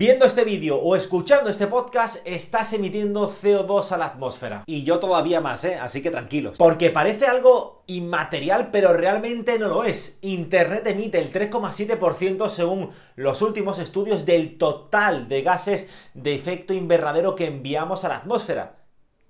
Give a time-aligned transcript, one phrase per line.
[0.00, 4.64] Viendo este vídeo o escuchando este podcast, estás emitiendo CO2 a la atmósfera.
[4.64, 5.74] Y yo todavía más, ¿eh?
[5.74, 6.56] Así que tranquilos.
[6.56, 10.16] Porque parece algo inmaterial, pero realmente no lo es.
[10.22, 17.34] Internet emite el 3,7% según los últimos estudios del total de gases de efecto invernadero
[17.34, 18.76] que enviamos a la atmósfera.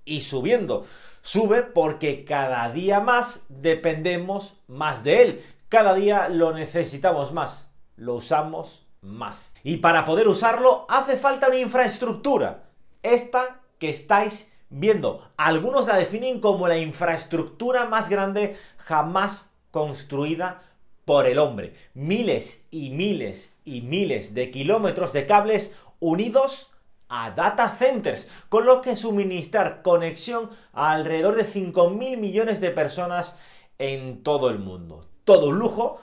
[0.04, 0.86] Y subiendo.
[1.20, 5.44] Sube porque cada día más dependemos más de él.
[5.68, 7.72] Cada día lo necesitamos más.
[7.96, 9.54] Lo usamos más.
[9.62, 12.70] Y para poder usarlo hace falta una infraestructura.
[13.02, 15.28] Esta que estáis viendo.
[15.36, 20.62] Algunos la definen como la infraestructura más grande jamás construida
[21.04, 21.74] por el hombre.
[21.94, 26.72] Miles y miles y miles de kilómetros de cables unidos
[27.08, 33.36] a data centers, con lo que suministrar conexión a alrededor de 5.000 millones de personas
[33.78, 35.04] en todo el mundo.
[35.24, 36.00] Todo un lujo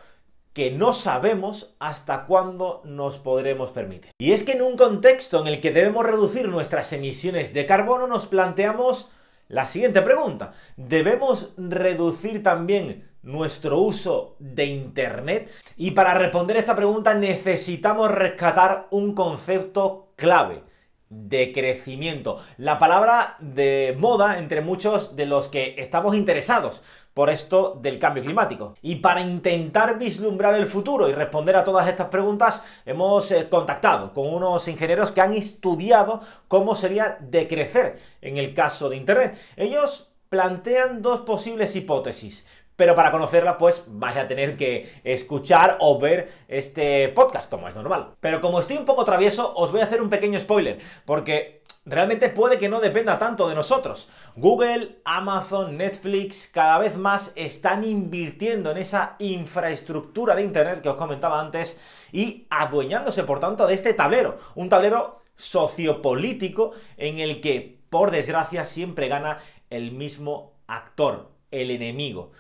[0.58, 4.10] que no sabemos hasta cuándo nos podremos permitir.
[4.18, 8.08] Y es que en un contexto en el que debemos reducir nuestras emisiones de carbono
[8.08, 9.12] nos planteamos
[9.50, 10.54] la siguiente pregunta.
[10.76, 15.52] ¿Debemos reducir también nuestro uso de Internet?
[15.76, 20.64] Y para responder esta pregunta necesitamos rescatar un concepto clave
[21.10, 22.42] de crecimiento.
[22.58, 26.82] La palabra de moda entre muchos de los que estamos interesados
[27.18, 28.76] por esto del cambio climático.
[28.84, 34.14] Y para intentar vislumbrar el futuro y responder a todas estas preguntas, hemos eh, contactado
[34.14, 39.36] con unos ingenieros que han estudiado cómo sería decrecer en el caso de Internet.
[39.56, 42.46] Ellos plantean dos posibles hipótesis.
[42.76, 47.76] Pero para conocerla, pues vais a tener que escuchar o ver este podcast, como es
[47.76, 48.12] normal.
[48.20, 51.57] Pero como estoy un poco travieso, os voy a hacer un pequeño spoiler, porque
[51.88, 54.10] realmente puede que no dependa tanto de nosotros.
[54.36, 60.98] Google, Amazon, Netflix cada vez más están invirtiendo en esa infraestructura de Internet que os
[60.98, 64.38] comentaba antes y adueñándose, por tanto, de este tablero.
[64.56, 69.40] Un tablero sociopolítico en el que, por desgracia, siempre gana
[69.70, 72.32] el mismo actor, el enemigo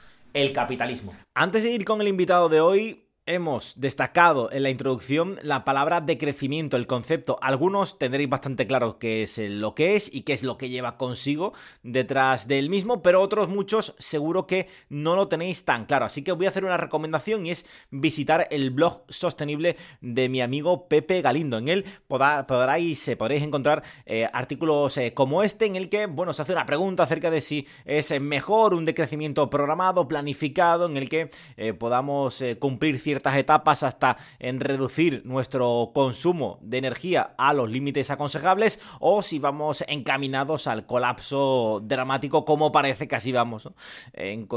[0.41, 1.15] el capitalismo.
[1.33, 6.01] Antes de ir con el invitado de hoy, hemos destacado en la introducción la palabra
[6.01, 7.37] decrecimiento, el concepto.
[7.41, 10.97] Algunos tendréis bastante claro qué es lo que es y qué es lo que lleva
[10.97, 16.05] consigo detrás del mismo, pero otros muchos seguro que no lo tenéis tan claro.
[16.05, 20.41] Así que voy a hacer una recomendación y es visitar el blog sostenible de mi
[20.41, 21.57] amigo Pepe Galindo.
[21.57, 26.31] En él podráis, eh, podréis encontrar eh, artículos eh, como este en el que, bueno,
[26.31, 31.09] se hace una pregunta acerca de si es mejor un decrecimiento programado, planificado, en el
[31.09, 31.29] que
[31.77, 38.79] podamos cumplir ciertos etapas hasta en reducir nuestro consumo de energía a los límites aconsejables
[38.99, 43.69] o si vamos encaminados al colapso dramático como parece que así vamos
[44.13, 44.47] en,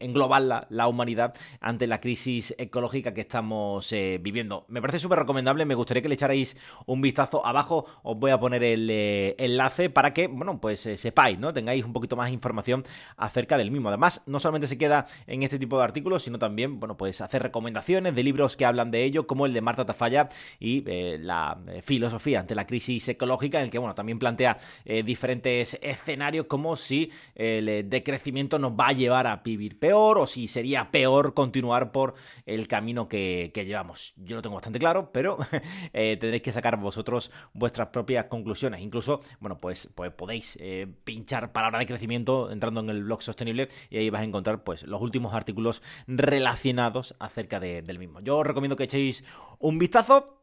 [0.00, 4.64] englobar la, humanidad ante la crisis ecológica que estamos eh, viviendo.
[4.68, 6.56] Me parece súper recomendable, me gustaría que le echarais
[6.86, 10.96] un vistazo abajo, os voy a poner el eh, enlace para que, bueno, pues eh,
[10.96, 11.52] sepáis, ¿no?
[11.52, 12.84] Tengáis un poquito más información
[13.16, 13.88] acerca del mismo.
[13.88, 17.42] Además, no solamente se queda en este tipo de artículos, sino también, bueno, pues hacer
[17.42, 20.28] recomendaciones de libros que hablan de ello, como el de Marta Tafalla
[20.58, 24.58] y eh, la eh, filosofía ante la crisis ecológica, en el que bueno, también plantea
[24.84, 30.26] eh, diferentes escenarios como si el decrecimiento nos va a llevar a vivir peor o
[30.26, 32.14] si sería peor continuar por
[32.46, 34.14] el camino que, llevamos.
[34.16, 35.38] Yo lo tengo bastante claro, pero
[35.92, 38.80] tendréis que sacar vosotros vuestras propias conclusiones.
[38.80, 40.58] Incluso, bueno, pues, pues podéis
[41.04, 44.82] pinchar palabra de crecimiento entrando en el blog sostenible y ahí vas a encontrar pues
[44.84, 48.20] los últimos artículos relacionados acerca de, del mismo.
[48.20, 49.24] Yo os recomiendo que echéis
[49.58, 50.36] un vistazo.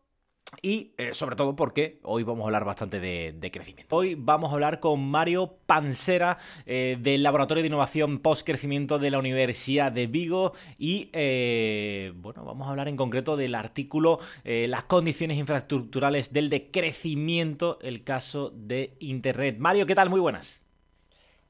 [0.62, 3.97] Y eh, sobre todo porque hoy vamos a hablar bastante de, crecimiento.
[3.97, 9.19] Hoy vamos a hablar con Mario Pansera eh, del Laboratorio de Innovación Post-Crecimiento de la
[9.19, 15.38] Universidad de Vigo y eh, bueno, vamos a hablar en concreto del artículo Las condiciones
[15.38, 19.57] infraestructurales del decrecimiento, el caso de Internet.
[19.59, 20.09] Mario, ¿qué tal?
[20.09, 20.63] Muy buenas.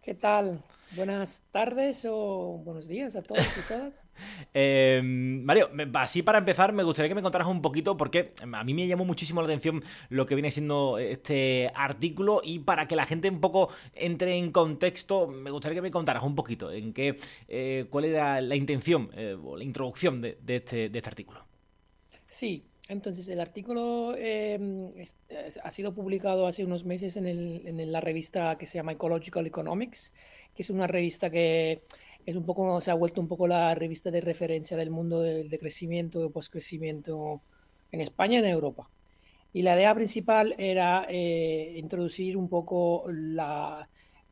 [0.01, 0.63] ¿Qué tal?
[0.95, 4.05] Buenas tardes o buenos días a todos y todas.
[4.53, 8.73] Em, Mario, así para empezar, me gustaría que me contaras un poquito, porque a mí
[8.73, 13.05] me llamó muchísimo la atención lo que viene siendo este artículo, y para que la
[13.05, 17.17] gente un poco entre en contexto, me gustaría que me contaras un poquito en qué,
[17.47, 21.45] eh, cuál era la intención eh, o la introducción de, este, de este artículo.
[22.25, 24.93] Sí, entonces, el artículo em,
[25.63, 29.45] ha sido publicado hace unos meses en, el, en, la revista que se llama Ecological
[29.45, 30.13] Economics
[30.57, 31.83] que es una revista que
[32.25, 35.55] es un poco, se ha vuelto un poco la revista de referencia del mundo del
[35.59, 37.41] crecimiento y postcrecimiento
[37.91, 38.89] en España y en Europa.
[39.53, 43.05] Y la idea principal era eh, introducir un poco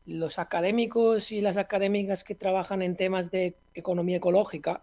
[0.04, 4.82] los académicos y las académicas que trabajan en temas de economía ecológica,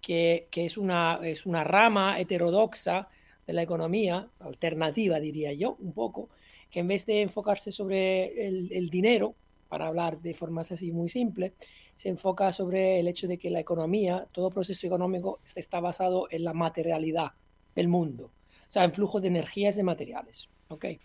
[0.00, 3.08] que, que es, una, es una rama heterodoxa
[3.46, 6.28] de la economía, alternativa diría yo, un poco,
[6.74, 9.36] que en vez de enfocarse sobre el, dinero,
[9.74, 11.54] para hablar de formas así muy simple,
[11.96, 16.44] se enfoca sobre el hecho de que la economía, todo proceso económico está basado en
[16.44, 17.32] la materialidad
[17.74, 20.48] del mundo, o sea, en flujos de energías de materiales.
[20.68, 21.00] ¿okay?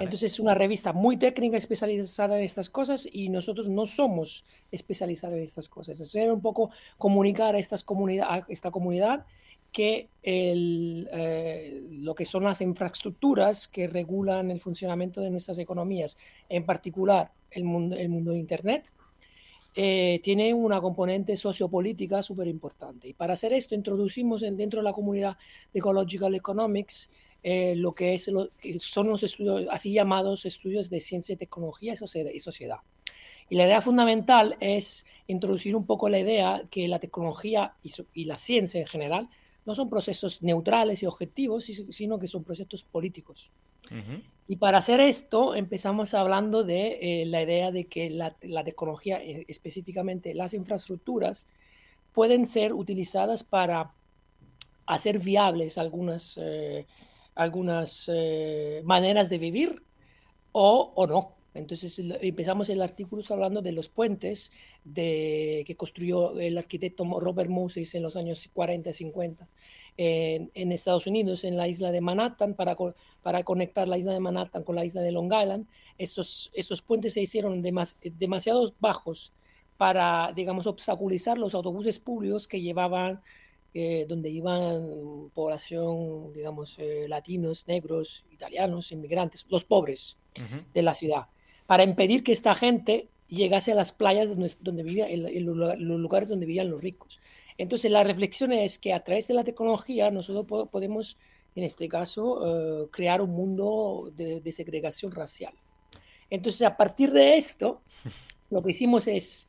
[0.00, 5.38] Entonces es una revista muy técnica, especializada en estas cosas y nosotros no somos especializados
[5.38, 5.98] en estas cosas.
[5.98, 6.68] Es un poco
[6.98, 9.24] comunicar a, estas a esta comunidad
[9.72, 16.18] que el, eh, lo que son las infraestructuras que regulan el funcionamiento de nuestras economías,
[16.48, 18.92] en particular el mundo, el mundo de Internet,
[19.74, 23.08] eh, tiene una componente sociopolítica súper importante.
[23.08, 25.36] Y para hacer esto, introducimos dentro de la comunidad
[25.72, 27.10] de Ecological Economics
[27.42, 28.30] eh, lo que, es
[28.80, 32.80] son los estudios, así llamados estudios de ciencia, tecnología y sociedad.
[33.48, 37.74] Y la idea fundamental es introducir un poco la idea que la tecnología
[38.14, 39.28] y, la ciencia en general
[39.66, 43.50] no son procesos neutrales y objetivos, sino que son procesos políticos.
[44.46, 49.44] Y para hacer esto empezamos hablando de eh, la idea de que la, tecnología, eh,
[49.48, 51.48] específicamente las infraestructuras,
[52.12, 53.92] pueden ser utilizadas para
[54.86, 56.38] hacer viables algunas
[57.40, 59.82] algunas eh, maneras de vivir
[60.52, 61.36] o, o, no.
[61.54, 64.52] Entonces empezamos el artículo hablando de los puentes
[64.84, 69.48] de, que construyó el arquitecto Robert Moses en los años 40, 50
[70.02, 72.74] en Estados Unidos, en la isla de Manhattan, para,
[73.22, 75.66] para conectar la isla de Manhattan con la isla de Long Island.
[75.98, 79.34] Estos, estos puentes se hicieron demas, demasiado bajos
[79.76, 83.20] para, digamos, obstaculizar los autobuses públicos que llevaban
[83.72, 90.16] eh, donde iban población, digamos, eh, latinos, negros, italianos, inmigrantes, los pobres
[90.74, 91.28] de la ciudad,
[91.70, 96.44] para impedir que esta gente llegase a las playas donde, vivía, en, los lugares donde
[96.44, 97.20] vivían los ricos.
[97.58, 101.16] Entonces, la reflexión es que a través de la tecnología nosotros podemos,
[101.54, 102.24] en este caso,
[102.82, 105.54] eh, crear un mundo de, de segregación racial.
[106.28, 107.82] Entonces, a partir de esto,
[108.50, 109.48] lo que hicimos es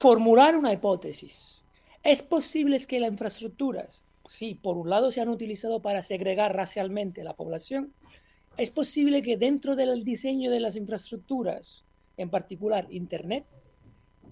[0.00, 1.62] formular una hipótesis
[2.02, 7.22] ¿Es posible que las infraestructuras, sí, por un lado se han utilizado para segregar racialmente
[7.22, 7.94] la población?
[8.56, 11.84] ¿Es posible que dentro del diseño de las infraestructuras,
[12.16, 13.46] en particular Internet,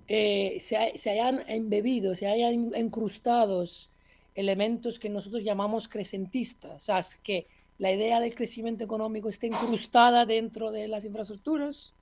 [0.08, 0.76] eh, se,
[1.10, 3.90] hayan embebido, se hayan incrustados
[4.34, 6.72] elementos que nosotros llamamos crecentistas?
[6.76, 7.46] O sea, que
[7.78, 11.94] la idea del crecimiento económico esté incrustada dentro de las infraestructuras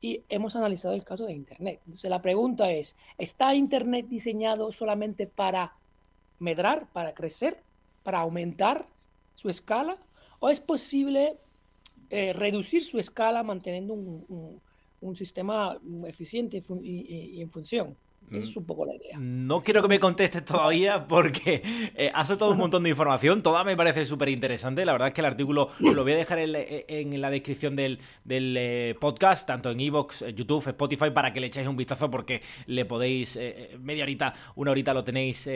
[0.00, 1.80] y hemos analizado el caso de Internet.
[1.84, 5.74] Entonces la pregunta es, ¿está Internet diseñado solamente para
[6.38, 7.60] medrar, para crecer,
[8.04, 8.86] para aumentar
[9.34, 9.98] su escala?
[10.38, 11.38] ¿O es posible
[12.10, 14.60] eh, reducir su escala manteniendo un,
[15.14, 17.96] sistema eficiente y en función?
[18.30, 19.16] Es un poco la idea.
[19.18, 21.62] No quiero que me contestes todavía porque
[21.94, 23.42] eh, has soltado un montón de información.
[23.42, 24.84] Toda me parece súper interesante.
[24.84, 28.94] La verdad es que el artículo lo voy a dejar en, la descripción del, eh,
[29.00, 32.84] podcast, tanto en Evox, eh, YouTube, Spotify, para que le echéis un vistazo porque le
[32.84, 33.38] podéis,
[33.80, 35.48] media horita, una horita lo tenéis,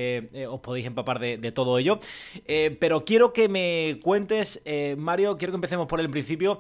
[0.49, 1.99] os podéis empapar de, todo ello.
[2.79, 4.63] pero quiero que me cuentes,
[4.97, 6.59] Mario, quiero que empecemos por el principio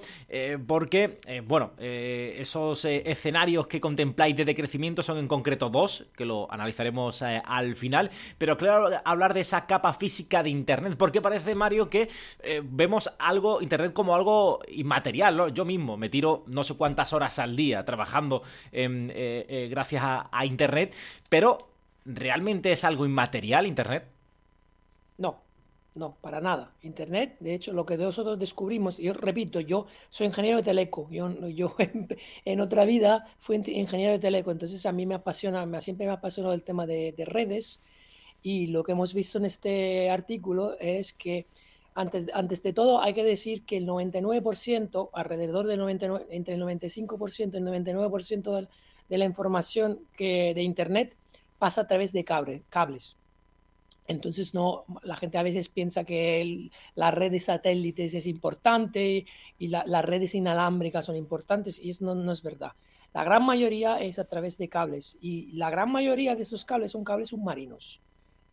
[0.67, 7.23] porque, bueno, esos escenarios que contempláis de decrecimiento son en concreto dos que lo analizaremos
[7.23, 11.89] eh, al final, pero claro, hablar de esa capa física de Internet, porque parece, Mario,
[11.89, 12.09] que
[12.43, 15.49] eh, vemos algo, Internet como algo inmaterial, ¿no?
[15.49, 18.43] Yo mismo me tiro no sé cuántas horas al día trabajando
[18.73, 20.95] eh, gracias a Internet,
[21.29, 21.59] pero
[22.05, 24.07] ¿realmente es algo inmaterial Internet?
[25.19, 25.43] No,
[25.97, 26.73] no, para nada.
[26.83, 31.31] Internet, de hecho, lo que nosotros descubrimos, yo repito, yo soy ingeniero de teleco, yo,
[31.49, 31.75] yo
[32.45, 36.13] en, otra vida fui ingeniero de teleco, entonces a mí me apasiona, me, siempre me
[36.13, 37.81] ha apasionado el tema de, redes
[38.43, 41.47] y lo que hemos visto en este artículo es que
[41.95, 46.63] antes, antes de todo hay que decir que el 99%, alrededor del 99, entre el
[46.63, 48.69] 95% y el 99%
[49.09, 51.17] de, la información que, de Internet
[51.59, 53.20] pasa a través de cable, cables.
[54.11, 59.25] Entonces, no, la gente a veces piensa que la red de satélites es importante
[59.57, 62.73] y las redes inalámbricas son importantes y eso no, es verdad.
[63.15, 66.91] La gran mayoría es a través de cables y la gran mayoría de esos cables
[66.91, 68.01] son cables submarinos.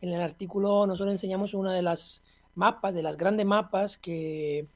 [0.00, 2.22] En el artículo nosotros enseñamos una de las
[2.54, 4.68] mapas, de las grandes mapas que,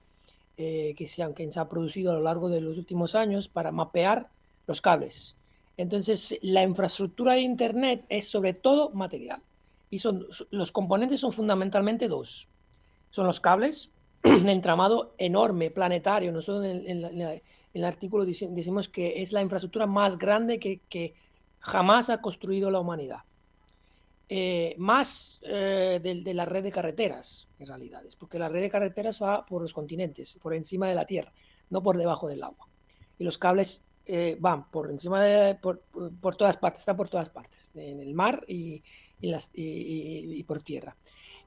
[0.56, 4.30] eh, se han producido a lo largo de los últimos años para mapear
[4.66, 5.36] los cables.
[5.76, 9.42] Entonces, la infraestructura de Internet es sobre todo material
[9.92, 12.48] y son, los componentes son fundamentalmente dos.
[13.10, 13.90] Son los cables,
[14.22, 16.32] el entramado enorme, planetario.
[16.32, 17.42] Nosotros en,
[17.74, 21.14] el artículo decimos que es la infraestructura más grande que,
[21.58, 23.18] jamás ha construido la humanidad.
[24.30, 29.22] eh, más eh, de, la red de carreteras, en realidad, porque la red de carreteras
[29.22, 31.34] va por los continentes, por encima de la Tierra,
[31.68, 32.66] no por debajo del agua.
[33.18, 35.82] Y los cables eh, van por encima de, por,
[36.36, 38.82] todas partes, están por todas partes, en el mar y,
[39.28, 40.96] las, y, por tierra.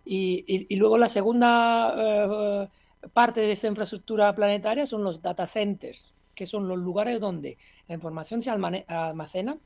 [0.06, 2.70] Y, luego la segunda
[3.14, 7.96] parte de esta infraestructura planetaria son los data centers, que son los lugares donde la
[7.96, 9.58] información se almacena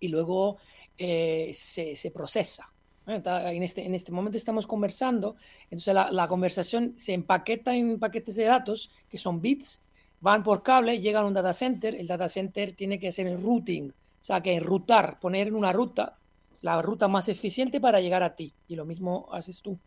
[0.00, 0.58] y luego
[0.98, 2.70] eh, se, procesa.
[3.06, 8.44] En este, en este momento estamos conversando, entonces la, conversación se empaqueta en paquetes de
[8.44, 9.80] datos que son bits,
[10.20, 13.40] van por cable, llegan a un data center, el data center tiene que hacer el
[13.40, 16.18] routing, o sea, que enrutar, poner en una ruta
[16.62, 19.78] la ruta más eficiente para llegar a ti, y lo mismo haces tú.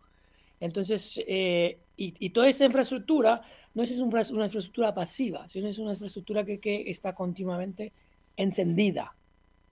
[0.59, 3.41] Entonces, eh, y, toda esa infraestructura
[3.73, 7.93] no es una, infraestructura pasiva, sino es una infraestructura que, que está continuamente
[8.35, 9.15] encendida,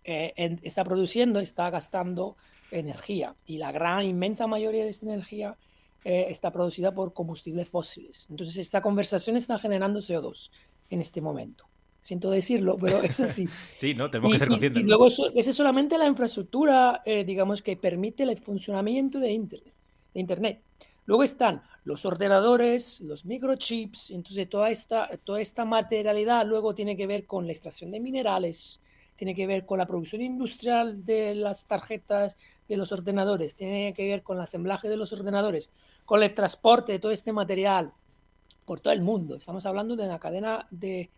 [0.04, 2.38] eh, está produciendo, está gastando
[2.72, 5.58] energía y la gran inmensa mayoría de esta energía
[6.04, 8.28] eh, está producida por combustibles fósiles.
[8.30, 10.52] Entonces esta conversación está generando CO2
[10.90, 11.67] en este momento.
[12.08, 13.50] Siento decirlo, pero es así.
[13.78, 14.82] sí, no, tenemos que ser conscientes.
[14.82, 19.74] Y, luego esa es solamente la infraestructura, eh, digamos, que permite el funcionamiento de Internet.
[20.14, 20.62] De Internet.
[21.06, 27.08] Luego están los ordenadores, los microchips, entonces toda esta, toda esta materialidad luego tiene que
[27.08, 28.80] ver con la extracción de minerales,
[29.18, 32.38] tiene que ver con la producción industrial de las tarjetas
[32.70, 35.72] de los ordenadores, tiene que ver con el asemblaje de los ordenadores,
[36.06, 37.92] con el transporte de todo este material
[38.66, 39.36] por todo el mundo.
[39.36, 41.12] Estamos hablando de una cadena de,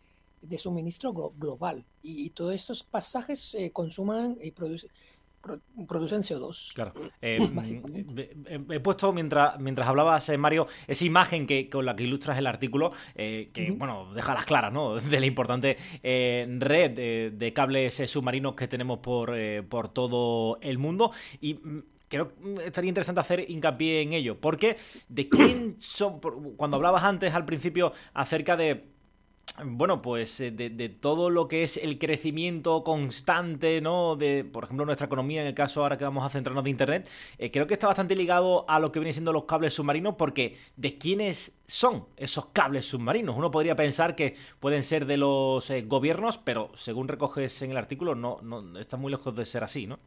[0.58, 4.90] suministro global y, todos estos pasajes se consuman y producen
[5.88, 6.74] producen CO2.
[6.74, 6.94] Claro.
[7.22, 12.04] Eh, mm, he puesto mientras, mientras hablabas, eh, Mario, esa imagen que, con la que
[12.04, 14.96] ilustras el artículo, eh, que, bueno, deja las claras, ¿no?
[15.00, 19.34] De la importante red de, cables submarinos que tenemos por,
[19.70, 21.12] por todo el mundo.
[21.42, 24.40] Y mm, creo que estaría interesante hacer hincapié en ello.
[24.40, 24.78] Porque,
[25.08, 26.20] ¿de quién son?
[26.58, 28.99] Cuando hablabas antes, al principio, acerca de
[29.66, 34.16] bueno, pues eh, de, todo lo que es el crecimiento constante, ¿no?
[34.16, 37.08] De, por ejemplo, nuestra economía, en el caso ahora que vamos a centrarnos de Internet,
[37.38, 40.58] eh, creo que está bastante ligado a lo que vienen siendo los cables submarinos, porque
[40.76, 43.36] ¿de quiénes son esos cables submarinos?
[43.38, 47.78] Uno podría pensar que pueden ser de los eh, gobiernos, pero según recoges en el
[47.78, 50.00] artículo, no, no está muy lejos de ser así, ¿no?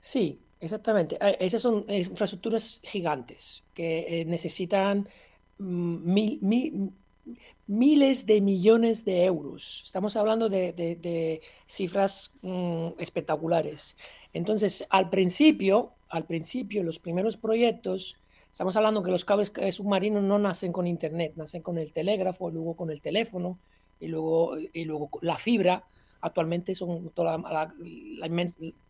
[0.00, 1.18] Sí, exactamente.
[1.40, 5.08] Esas son infraestructuras gigantes que necesitan
[5.58, 6.92] mm, mil, mil
[7.66, 9.82] miles de millones de euros.
[9.84, 13.96] Estamos hablando de, cifras mm, espectaculares.
[14.32, 18.16] Entonces, al principio, al principio, los primeros proyectos,
[18.50, 22.74] estamos hablando que los cables submarinos no nacen con Internet, nacen con el telégrafo, luego
[22.74, 23.58] con el teléfono
[24.00, 25.84] y luego, y luego la fibra.
[26.20, 27.74] Actualmente son toda la,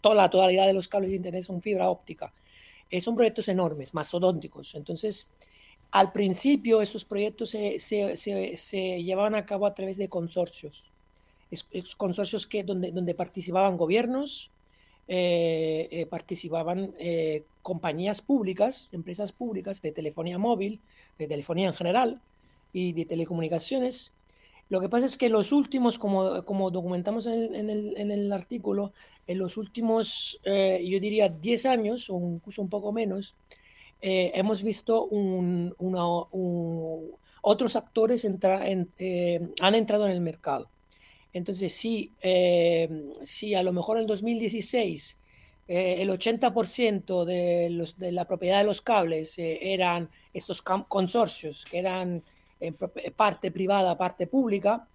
[0.00, 2.32] toda la totalidad de los cables de Internet son fibra óptica.
[2.90, 4.74] Eh, son proyectos enormes, mastodónticos.
[4.74, 5.30] Entonces,
[5.90, 10.84] al principio, esos proyectos se, se, llevaban a cabo a través de consorcios.
[11.50, 11.64] Es,
[11.96, 14.50] consorcios que, donde, donde participaban gobiernos,
[15.10, 20.80] eh, eh, participaban eh, compañías públicas, empresas públicas de telefonía móvil,
[21.18, 22.20] de telefonía en general
[22.74, 24.12] y de telecomunicaciones.
[24.68, 28.92] Lo que pasa es que los últimos, como, como documentamos en el, en, el, artículo,
[29.26, 33.34] en los últimos, yo diría, 10 años o incluso un poco menos,
[34.00, 35.08] eh, hemos visto
[37.42, 38.24] otros actores
[38.98, 40.70] eh, han entrado en el mercado.
[41.32, 42.88] Entonces, sí, eh,
[43.54, 45.18] a lo mejor en 2016
[45.68, 52.22] el 80% de, de, la propiedad de los cables eran estos consorcios, que eran
[53.14, 54.88] parte privada, parte pública,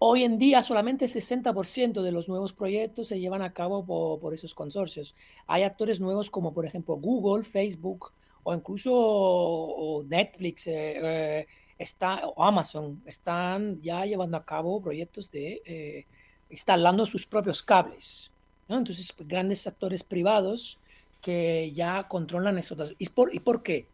[0.00, 3.84] Hoy en día solamente el 60% de los nuevos proyectos se llevan a cabo
[4.20, 5.16] por, esos consorcios.
[5.48, 8.12] Hay actores nuevos como por ejemplo Google, Facebook
[8.44, 11.46] o incluso Netflix eh,
[11.80, 16.06] eh, o Amazon están ya llevando a cabo proyectos de eh,
[16.48, 18.30] instalando sus propios cables.
[18.68, 20.78] Entonces, pues, grandes actores privados
[21.20, 22.94] que ya controlan esos.
[22.98, 23.88] ¿Y ¿Y por qué?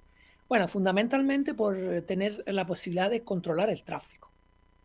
[0.50, 4.23] Bueno, fundamentalmente por tener la posibilidad de controlar el tráfico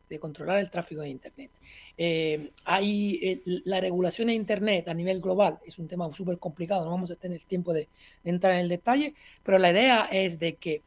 [0.10, 1.52] de controlar el tráfico de Internet.
[1.98, 6.84] Eh, hay eh, la regulación de Internet a nivel global, es un tema súper complicado,
[6.84, 7.88] no vamos a tener tiempo de,
[8.24, 9.14] entrar en el detalle,
[9.44, 10.82] pero la idea es de que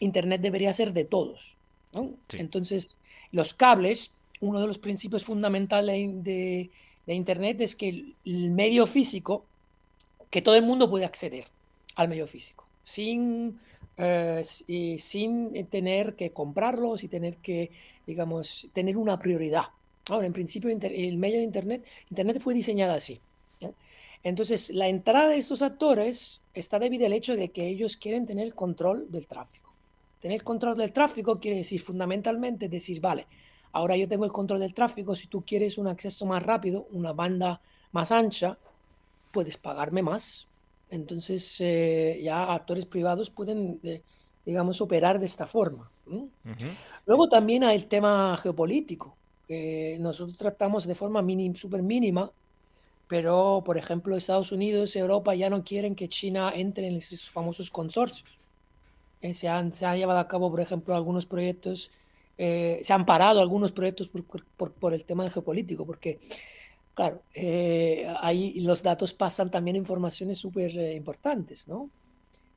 [0.00, 1.56] Internet debería ser de todos.
[2.32, 2.98] Entonces,
[3.32, 6.70] los cables, uno de los principios fundamentales de,
[7.06, 9.46] de Internet es que el, medio físico,
[10.30, 11.46] que todo el mundo puede acceder
[11.94, 13.58] al medio físico, sin
[13.96, 14.42] eh,
[14.98, 17.70] sin tener que comprarlos y tener que,
[18.06, 19.64] digamos, tener una prioridad.
[20.08, 23.20] Ahora, en principio, el medio de Internet, Internet fue diseñada así.
[24.24, 28.54] Entonces, la entrada de estos actores está debido al hecho de que ellos quieren tener
[28.54, 29.74] control del tráfico.
[30.20, 33.26] Tener control del tráfico quiere decir fundamentalmente decir, vale,
[33.72, 37.12] ahora yo tengo el control del tráfico, si tú quieres un acceso más rápido, una
[37.12, 37.60] banda
[37.90, 38.56] más ancha,
[39.32, 40.46] puedes pagarme más.
[40.92, 44.02] Entonces, eh, ya actores privados pueden, eh,
[44.46, 45.90] digamos, operar de esta forma.
[47.06, 49.16] Luego también hay el tema geopolítico,
[49.48, 52.30] que nosotros tratamos de forma súper mínima
[53.12, 57.28] pero por ejemplo Estados Unidos y Europa ya no quieren que China entre en esos
[57.28, 58.38] famosos consorcios.
[59.20, 61.90] Eh, se, han, se han llevado a cabo, por ejemplo, algunos proyectos,
[62.38, 66.20] eh, se han parado algunos proyectos por, por, por, el tema geopolítico, porque,
[66.94, 71.90] claro, eh, ahí los datos pasan también informaciones súper importantes, ¿no?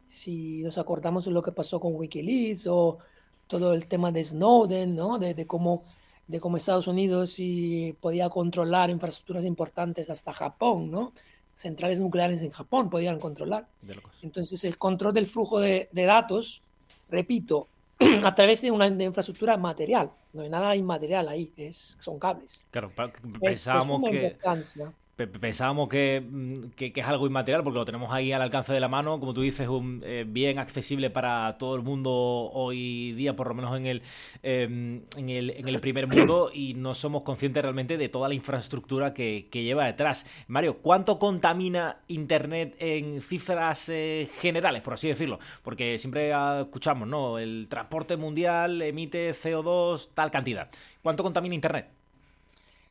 [0.07, 2.99] Si nos acordamos de lo que pasó con Wikileaks o
[3.47, 5.17] todo el tema de Snowden, ¿no?
[5.17, 5.83] De, de cómo
[6.27, 11.13] de cómo Estados Unidos y podía controlar infraestructuras importantes hasta Japón, ¿no?
[11.55, 13.67] Centrales nucleares en Japón podían controlar.
[14.21, 16.23] Entonces, el control del flujo de, de
[17.09, 17.67] repito,
[18.23, 20.11] a través de una infraestructura material.
[20.35, 22.65] No hay nada inmaterial ahí, es, son cables.
[22.69, 22.91] Claro,
[23.41, 24.37] pensábamos que
[25.15, 29.19] pensábamos mm, que, es algo inmaterial porque lo tenemos ahí al alcance de la mano,
[29.19, 33.53] como tú dices, un, eh, bien accesible para todo el mundo hoy día, por lo
[33.53, 34.01] menos en el,
[34.43, 38.33] em, en el, en el primer mundo, y no somos conscientes realmente de toda la
[38.33, 40.25] infraestructura que, que lleva detrás.
[40.47, 45.39] Mario, ¿cuánto contamina Internet en cifras eh, generales, por así decirlo?
[45.63, 47.39] Porque siempre escuchamos, ¿no?
[47.39, 50.69] El transporte mundial emite CO2 tal cantidad.
[51.01, 52.04] ¿Cuánto contamina Internet?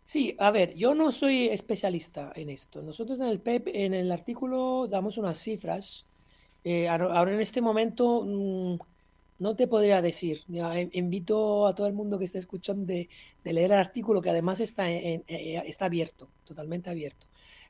[0.04, 2.82] Sí, a ver, yo no soy especialista en esto.
[2.82, 6.04] Nosotros en el PEP, en el artículo, damos unas cifras.
[6.62, 8.76] Eh, ahora en este momento mm,
[9.38, 10.42] no te podría decir.
[10.92, 13.08] invito a todo el mundo que esté escuchando de,
[13.44, 17.26] leer el artículo, que además está, en, eh, está abierto, totalmente abierto.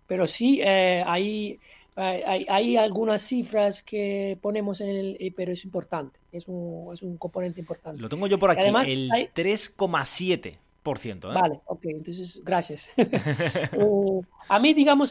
[0.08, 1.60] Pero sí, eh, hay,
[1.94, 7.60] hay, algunas cifras que ponemos en el, pero es importante, es un, es un componente
[7.60, 8.02] importante.
[8.02, 10.63] Lo tengo yo por aquí, además, el 3,7
[11.30, 11.34] ¿eh?
[11.34, 12.90] Vale, ok, entonces gracias.
[12.96, 15.10] Eh, a mí, digamos,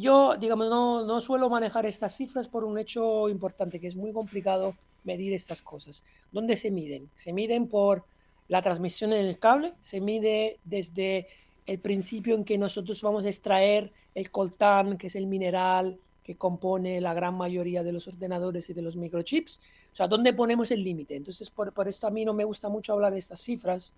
[0.00, 4.12] yo, digamos, no, no suelo manejar estas cifras por un hecho importante, que es muy
[4.12, 6.02] complicado medir estas cosas.
[6.32, 7.08] ¿Dónde se miden?
[7.14, 8.04] Se miden por
[8.48, 11.28] la transmisión en el cable, se mide desde
[11.66, 16.36] el principio en que nosotros vamos a extraer el coltán, que es el mineral que
[16.36, 19.60] compone la gran mayoría de los ordenadores y de los microchips.
[19.92, 21.16] O sea, ¿dónde ponemos el límite?
[21.16, 23.92] Entonces, por, por esto a mí no me gusta mucho hablar de estas cifras,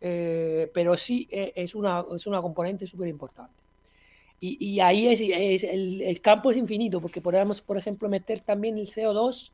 [0.00, 3.54] eh, pero sí eh, es, una, es una componente súper importante.
[4.40, 5.20] Y, y, ahí es,
[5.64, 9.52] el, el, campo es infinito, porque podemos, por ejemplo, meter también el CO2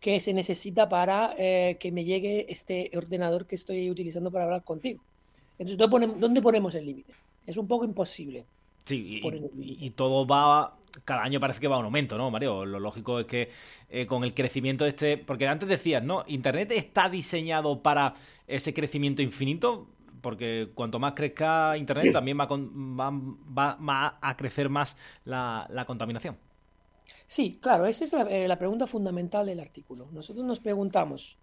[0.00, 4.64] que se necesita para eh, que me llegue este ordenador que estoy utilizando para hablar
[4.64, 5.02] contigo.
[5.58, 7.12] Entonces, ¿dónde ponemos, dónde ponemos el límite?
[7.46, 8.46] Es un poco imposible.
[8.86, 12.64] Sí, y, y, todo va, cada año parece que va a un aumento, ¿no, Mario?
[12.64, 13.50] Lo lógico es que
[14.06, 16.24] con el crecimiento este, porque antes decías, ¿no?
[16.26, 18.14] Internet está diseñado para
[18.46, 19.88] ese crecimiento infinito,
[20.20, 22.46] porque cuanto más crezca Internet, también va,
[23.78, 26.36] va, a crecer más la, contaminación.
[27.26, 30.08] Sí, claro, esa es eh, la, pregunta fundamental del artículo.
[30.12, 31.38] Nosotros nos preguntamos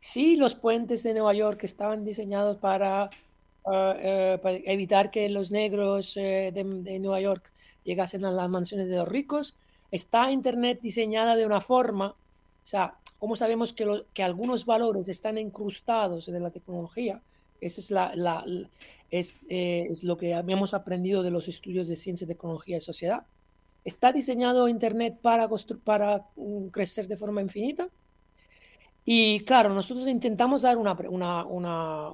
[0.00, 3.10] si los puentes de Nueva York estaban diseñados para,
[3.72, 7.52] eh, eh, evitar que los negros de, Nueva York
[7.84, 9.56] llegasen a las mansiones de los ricos,
[9.90, 15.38] está Internet diseñada de una forma, o sea, ¿Cómo sabemos que, que algunos valores están
[15.38, 17.22] incrustados en la tecnología?
[17.58, 18.44] Eso es, la,
[19.10, 23.24] es, eh, es, lo que habíamos aprendido de los estudios de ciencia, tecnología y sociedad.
[23.82, 25.48] ¿Está diseñado Internet para,
[25.84, 27.88] para mm, crecer de forma infinita?
[29.06, 32.10] Y claro, nosotros intentamos dar una, una, una,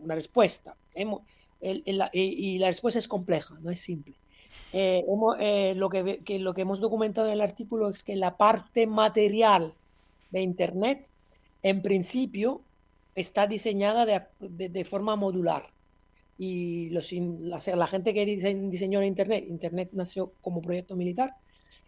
[0.00, 0.76] una respuesta.
[0.94, 1.22] Hemos,
[1.60, 4.14] y la respuesta es compleja, no es simple.
[4.72, 5.04] Eh,
[5.40, 6.22] eh, lo, que,
[6.56, 9.74] hemos documentado en el artículo es que la parte material
[10.30, 11.06] de Internet,
[11.62, 12.62] en principio,
[13.14, 15.70] está diseñada de, forma modular.
[16.38, 21.34] Y la, gente que diseñó Internet, Internet nació como proyecto militar,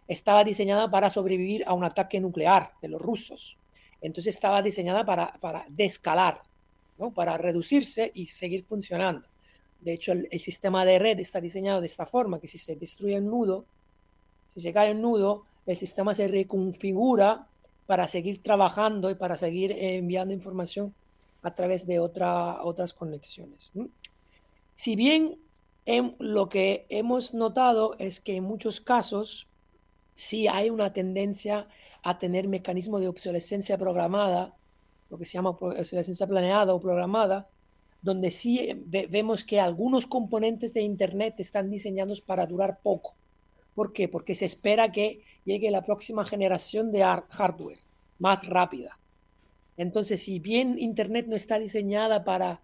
[0.07, 3.57] estaba diseñada para sobrevivir a un ataque nuclear de los rusos.
[4.01, 6.41] Entonces estaba diseñada para, para descalar,
[6.97, 7.11] ¿no?
[7.11, 9.30] para reducirse y seguir funcionando.
[9.81, 13.17] De hecho, el, sistema de red está diseñado de esta forma, que si se destruye
[13.17, 13.65] un nudo,
[14.53, 17.47] si se cae un nudo, el sistema se reconfigura
[17.87, 20.93] para seguir trabajando y para seguir enviando información
[21.41, 23.71] a través de otra, otras conexiones.
[24.75, 25.39] Si bien
[25.85, 29.47] en, lo que hemos notado es que en muchos casos
[30.13, 31.67] sí hay una tendencia
[32.03, 34.53] a tener mecanismos de obsolescencia programada,
[35.09, 37.47] lo que se llama obsolescencia planeada o programada,
[38.01, 43.15] donde sí vemos que algunos componentes de Internet están diseñados para durar poco.
[43.75, 44.07] ¿Por qué?
[44.07, 47.79] Porque se espera que llegue la próxima generación de hardware
[48.19, 48.97] más rápida.
[49.77, 52.61] Entonces, si bien Internet no está diseñada para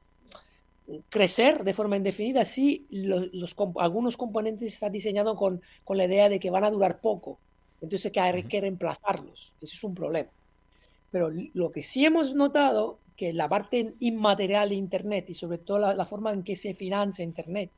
[1.10, 6.40] crecer de forma indefinida, sí, los, algunos componentes están diseñados con, con, la idea de
[6.40, 7.40] que van a durar poco.
[7.82, 9.54] Entonces que hay que reemplazarlos.
[9.62, 10.30] Ese es un problema.
[11.12, 15.94] Pero lo que sí hemos notado, que la parte inmaterial de Internet y sobre todo
[15.94, 17.72] la, forma en que se financia Internet,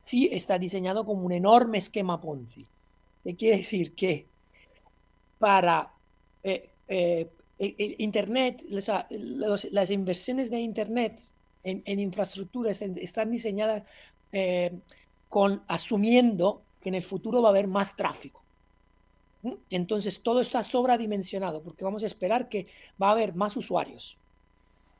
[0.00, 2.64] sí está diseñado como un enorme esquema Ponzi.
[3.24, 3.94] ¿Qué quiere decir?
[3.94, 4.26] Que
[5.38, 5.92] para
[6.44, 7.28] eh, eh,
[7.98, 11.20] Internet, las inversiones de Internet
[11.64, 13.82] en, infraestructuras están diseñadas
[14.32, 14.78] eh,
[15.28, 18.42] con asumiendo que en el futuro va a haber más tráfico.
[19.70, 22.66] Entonces todo está sobredimensionado porque vamos a esperar que
[23.00, 24.18] va a haber más usuarios.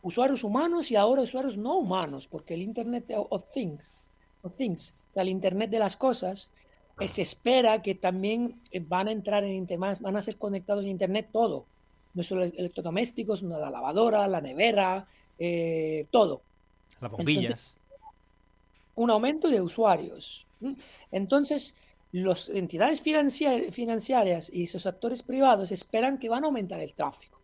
[0.03, 3.83] Usuarios humanos y ahora usuarios no humanos, porque el Internet of, Things,
[4.43, 6.51] of Things el Internet de las cosas,
[7.01, 10.85] eh, se espera que también eh, van a entrar en Internet, van a ser conectados
[10.85, 11.67] a Internet todo.
[12.15, 15.07] No solo electrodomésticos, la lavadora, la nevera,
[15.39, 16.43] eh, todo.
[17.01, 17.75] Las bombillas.
[18.95, 20.47] un aumento de usuarios.
[21.11, 21.75] Entonces,
[22.13, 27.41] las entidades financieras y esos actores privados esperan que van a aumentar el tráfico.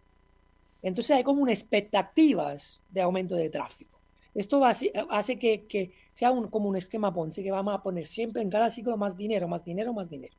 [0.82, 3.98] Entonces hay como unas expectativas de aumento de tráfico.
[4.34, 4.92] Esto hace,
[5.38, 8.96] que, sea un, como un esquema Ponzi que vamos a poner siempre en cada ciclo
[8.96, 10.36] más dinero, más dinero, más dinero.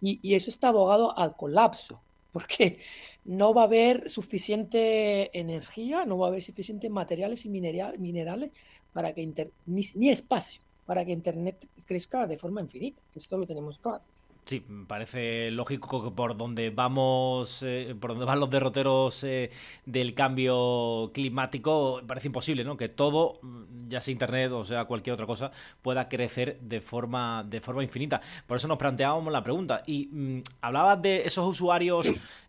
[0.00, 2.00] Y, eso está abogado al colapso,
[2.32, 2.78] porque
[3.24, 8.52] no va a haber suficiente energía, no va a haber suficientes materiales y minerales
[8.92, 13.02] para que ni espacio para que Internet crezca de forma infinita.
[13.14, 14.02] Esto lo tenemos claro.
[14.48, 19.50] Sí, parece lógico que por donde vamos, eh, por donde van los derroteros eh,
[19.84, 22.78] del cambio climático, parece imposible, ¿no?
[22.78, 23.40] Que todo,
[23.88, 28.22] ya sea internet o sea cualquier otra cosa, pueda crecer de forma, de forma infinita.
[28.46, 29.82] Por eso nos planteábamos la pregunta.
[29.84, 32.06] Y mm, hablabas de esos usuarios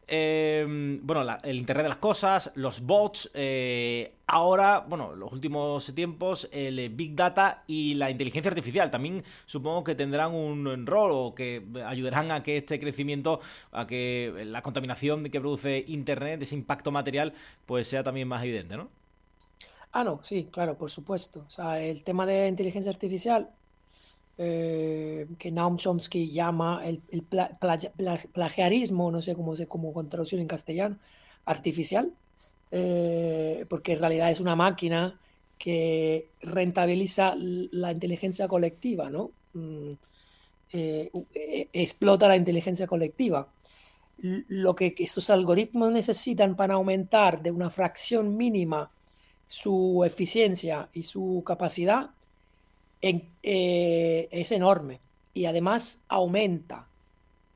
[0.09, 0.65] eh,
[1.01, 6.89] bueno, el Internet de las Cosas, los bots, eh, ahora, bueno, los últimos tiempos, el
[6.89, 12.31] Big Data y la inteligencia artificial también supongo que tendrán un rol o que ayudarán
[12.31, 13.39] a que este crecimiento,
[13.71, 17.33] a que la contaminación que produce Internet, ese impacto material,
[17.65, 18.89] pues sea también más evidente, ¿no?
[19.91, 21.43] Ah, no, sí, claro, por supuesto.
[21.47, 23.49] O sea, el tema de inteligencia artificial
[24.41, 27.01] eh, que Naum Chomsky llama el,
[28.31, 30.97] plagiarismo, no sé cómo se con traducción en castellano,
[31.43, 32.13] artificial,
[32.71, 35.19] eh, porque en realidad es una máquina
[35.57, 39.31] que rentabiliza la inteligencia colectiva, ¿no?
[39.55, 39.91] Mm,
[40.71, 41.11] eh,
[41.73, 43.51] explota la inteligencia colectiva.
[44.19, 48.89] Lo que estos algoritmos necesitan para aumentar de una fracción mínima
[49.47, 52.11] su eficiencia y su capacidad
[53.01, 54.99] eh, es enorme
[55.33, 56.87] y además aumenta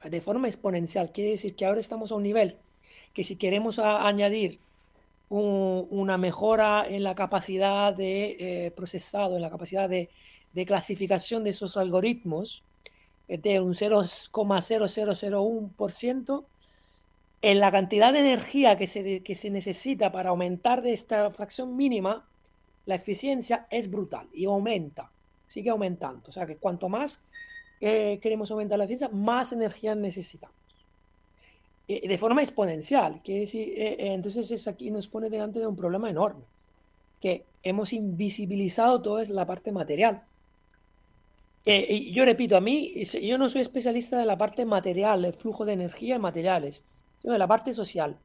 [0.03, 1.12] de forma exponencial.
[1.12, 2.58] Quiere decir que ahora estamos a un nivel
[3.13, 4.60] que si queremos añadir
[5.29, 10.10] una mejora en la capacidad de eh, procesado, en la capacidad de,
[10.65, 12.63] clasificación de esos algoritmos,
[13.27, 16.45] eh, de un 0,0001%,
[17.41, 21.75] en la cantidad de energía que se, que se necesita para aumentar de esta fracción
[21.75, 22.27] mínima,
[22.86, 25.12] la eficiencia es brutal y aumenta
[25.53, 26.29] sigue aumentando.
[26.29, 27.23] O sea que cuanto más
[27.79, 30.55] eh, queremos aumentar la eficiencia, más energía necesitamos.
[31.87, 33.21] Eh, de forma exponencial.
[33.21, 36.43] Que decir, eh, entonces es aquí nos pone delante de un problema enorme,
[37.21, 40.23] que hemos invisibilizado toda la parte material.
[41.65, 45.63] y yo repito, a mí, yo no soy especialista de la parte material, el flujo
[45.65, 46.83] de energía en materiales,
[47.21, 48.17] sino de la parte social.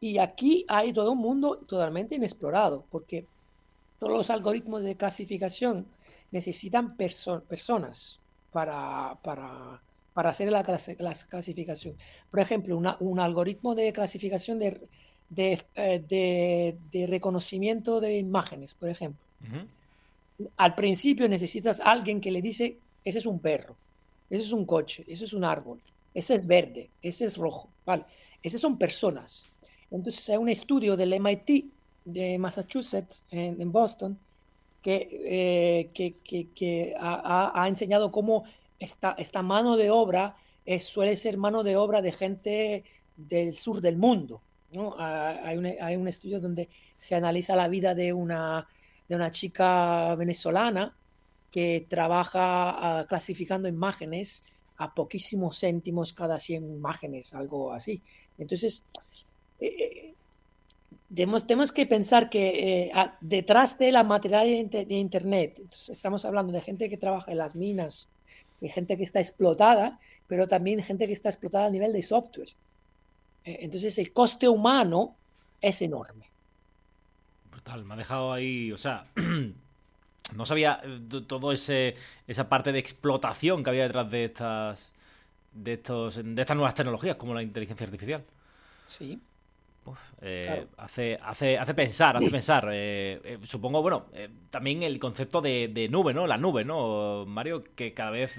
[0.00, 3.26] Y aquí hay todo un mundo totalmente inexplorado, porque
[3.98, 5.86] todos los algoritmos de clasificación
[6.34, 8.18] necesitan personas
[8.50, 9.80] para, para,
[10.12, 11.96] para, hacer la, clasificación.
[12.28, 14.80] Por ejemplo, un algoritmo de clasificación de,
[15.30, 19.24] de, eh, reconocimiento de imágenes, por ejemplo.
[20.56, 23.76] Al principio necesitas alguien que le dice, ese es un perro,
[24.28, 25.80] ese es un coche, ese es un árbol,
[26.12, 28.04] ese es verde, ese es rojo, ¿vale?
[28.42, 29.44] Esas son personas.
[29.88, 31.66] Entonces hay un estudio del MIT
[32.04, 34.18] de Massachusetts, en Boston,
[34.84, 36.14] que, eh,
[36.54, 38.44] que, ha, enseñado cómo
[38.78, 40.36] esta, esta mano de obra
[40.78, 42.84] suele ser mano de obra de gente
[43.16, 44.42] del sur del mundo.
[44.72, 44.94] ¿no?
[44.98, 48.68] Ah, hay, un, hay, un, estudio donde se analiza la vida de una,
[49.08, 50.94] de una chica venezolana
[51.50, 54.44] que trabaja ah, clasificando imágenes
[54.76, 58.02] a poquísimos céntimos cada 100 imágenes, algo así.
[58.36, 58.84] Entonces,
[59.60, 60.13] eh,
[61.10, 66.60] eh, tenemos, que pensar que eh, detrás de la material de, Internet, estamos hablando de
[66.60, 68.08] gente que trabaja en las minas,
[68.62, 72.48] hay gente que está explotada, pero también gente que está explotada a nivel de software.
[73.44, 75.16] Eh, entonces el coste humano
[75.60, 76.30] es enorme.
[77.50, 79.06] Brutal, me ha dejado ahí, o sea,
[80.34, 81.94] no sabía eh, todo ese
[82.26, 84.92] esa parte de explotación que había detrás de estas
[85.52, 88.24] de estos de estas nuevas tecnologías como la inteligencia artificial.
[88.86, 89.20] Sí.
[90.22, 92.68] Eh, hace, hace, hace pensar, hace pensar.
[92.72, 94.06] Eh, eh, supongo, bueno,
[94.50, 96.26] también el concepto de, nube, ¿no?
[96.26, 97.26] La nube, ¿no?
[97.26, 98.36] Mario, que cada vez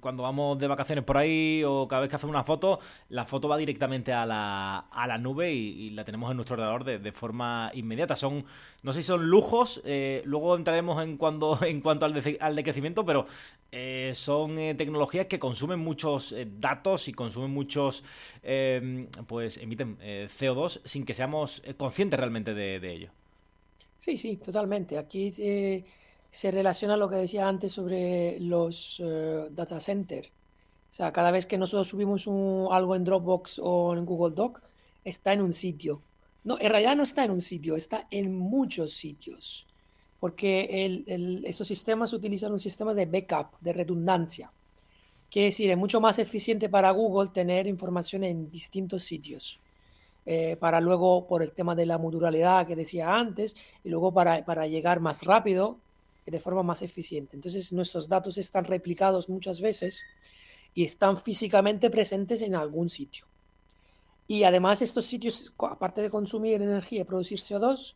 [0.00, 3.48] cuando vamos de vacaciones por ahí o cada vez que hacemos una foto, la foto
[3.48, 7.70] va directamente a la, a la nube y, la tenemos en nuestro ordenador de, forma
[7.74, 8.14] inmediata.
[8.14, 8.44] Son,
[8.82, 9.82] no sé si son lujos,
[10.24, 13.26] luego entraremos en, cuando, en cuanto al, al decrecimiento, pero
[14.14, 18.04] son tecnologías que consumen muchos datos y consumen muchos,
[19.26, 19.98] pues emiten
[20.28, 23.10] CO2 sin que seamos eh, conscientes realmente de, ello.
[23.98, 24.98] Sí, sí, totalmente.
[24.98, 25.84] Aquí eh,
[26.30, 30.28] se relaciona lo que decía antes sobre los eh, data centers.
[30.28, 32.26] O sea, cada vez que nosotros subimos
[32.72, 34.62] algo en Dropbox o en Google Doc,
[35.04, 36.02] está en un sitio.
[36.44, 39.66] No, en realidad no está en un sitio, está en muchos sitios.
[40.18, 41.04] Porque
[41.44, 44.50] esos sistemas utilizan un sistema de backup, de redundancia.
[45.30, 49.60] Quiere decir, es mucho más eficiente para Google tener información en distintos sitios.
[50.30, 54.44] Eh, para luego, por el tema de la modularidad que decía antes, y luego para,
[54.44, 55.78] para llegar más rápido,
[56.26, 57.34] de forma más eficiente.
[57.34, 60.04] Entonces, nuestros datos están replicados muchas veces
[60.74, 63.24] y están físicamente presentes en algún sitio.
[64.26, 67.94] Y además estos sitios, aparte de consumir energía y producir CO2,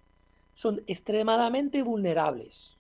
[0.55, 2.79] son extremadamente vulnerables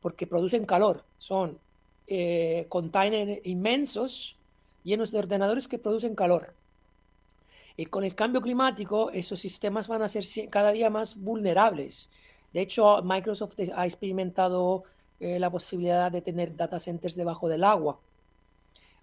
[0.00, 1.04] porque producen calor.
[1.18, 1.58] Son
[2.06, 4.38] eh, containers inmensos
[4.82, 6.54] llenos de ordenadores que producen calor.
[7.76, 12.08] Y con el cambio climático, esos sistemas van a ser cada día más vulnerables.
[12.52, 14.84] De hecho, Microsoft ha experimentado
[15.18, 17.98] eh, la posibilidad de tener data centers debajo del agua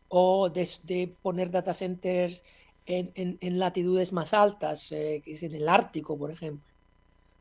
[0.08, 2.44] o de, poner data centers
[2.86, 6.64] en, latitudes más altas, eh, que es en el Ártico, por ejemplo,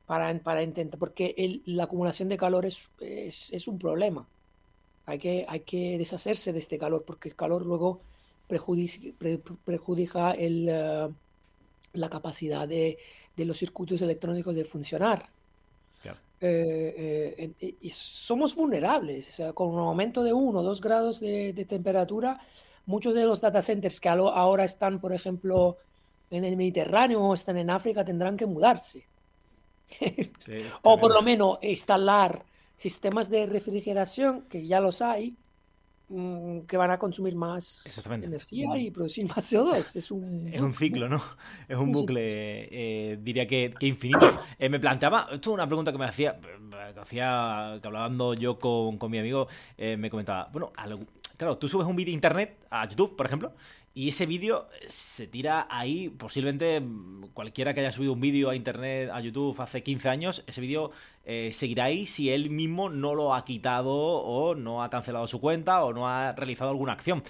[0.06, 4.26] para, para intentar, porque la acumulación de calor es, es, un problema.
[5.06, 8.00] Hay que, hay que deshacerse de este calor, porque el calor luego
[8.50, 11.08] perjudica, el, eh,
[11.94, 12.98] la capacidad de,
[13.36, 15.30] los circuitos electrónicos de funcionar.
[16.42, 19.28] Eh, eh, y somos vulnerables.
[19.28, 22.40] O sea, con un aumento de 1 o 2 grados de, temperatura,
[22.86, 25.76] muchos de los data centers que ahora están, por ejemplo,
[26.30, 29.06] en el Mediterráneo o están en África tendrán que mudarse.
[30.82, 32.44] o por lo menos instalar
[32.76, 35.36] sistemas de refrigeración, que ya los hay,
[36.66, 39.96] que van a consumir más energía y producir más CO2.
[40.00, 41.22] Es un, es un ciclo, ¿no?
[41.68, 44.30] Es un bucle, eh, diría que, infinito.
[44.58, 48.58] Eh, me planteaba, esto es una pregunta que me hacía, que hacía, que hablando yo
[48.58, 49.46] con, con mi amigo,
[49.76, 50.72] eh, me comentaba, bueno,
[51.36, 53.52] claro, tú subes un vídeo a internet, a YouTube, por ejemplo,
[53.92, 56.80] y ese vídeo se tira ahí, posiblemente
[57.34, 60.92] cualquiera que haya subido un vídeo a internet, a YouTube hace 15 años, ese vídeo
[61.24, 65.40] eh, seguirá ahí si él mismo no lo ha quitado o no ha cancelado su
[65.40, 67.24] cuenta o no ha realizado alguna acción.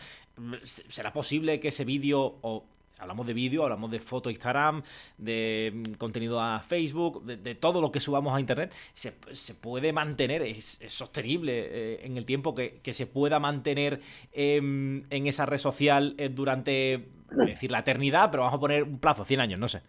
[0.65, 2.65] ¿Será posible que ese vídeo o
[3.01, 4.83] Hablamos de vídeo, hablamos de foto Instagram,
[5.19, 8.75] de mm, contenido a Facebook, de, todo lo que subamos a Internet.
[8.95, 9.13] Se,
[9.55, 14.01] puede mantener, es, sostenible eh, en el tiempo que, se pueda mantener
[14.33, 18.99] em, en esa red social eh, durante, decir, la eternidad, pero vamos a poner un
[18.99, 19.81] plazo, 100 años, no sé.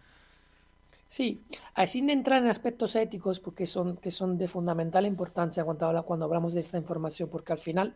[1.12, 1.42] Sí,
[1.86, 6.54] sin entrar en aspectos éticos, porque son, que son de fundamental importancia cuando, cuando hablamos
[6.54, 7.94] de esta información, porque al final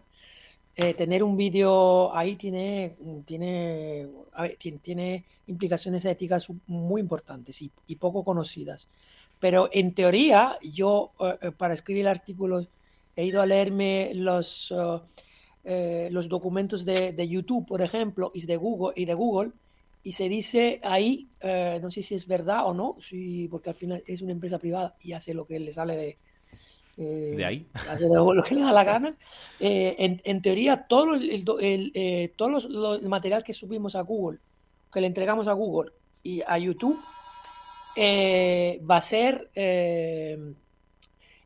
[0.78, 4.06] eh, tener un vídeo ahí tiene, tiene,
[4.82, 8.90] tiene, implicaciones éticas muy importantes y, poco conocidas.
[9.40, 12.68] Pero en teoría, yo eh, eh, para escribir artículos
[13.16, 14.74] he ido a leerme los,
[15.64, 19.52] los documentos de, YouTube, por ejemplo, y de Google, y de Google,
[20.02, 21.30] y se dice ahí,
[21.80, 24.94] no sé si es verdad o no, si, porque al final es una empresa privada
[25.00, 26.18] y hace lo que le sale de,
[26.96, 27.66] de ahí.
[27.90, 29.14] Hace lo que le da la gana.
[29.60, 32.32] Eh, en, teoría, todo, el, eh,
[33.02, 34.38] material que subimos a Google,
[34.92, 36.98] que le entregamos a Google y a YouTube,
[37.96, 39.50] eh, va a ser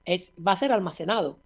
[0.05, 1.39] es, va a ser almacenado.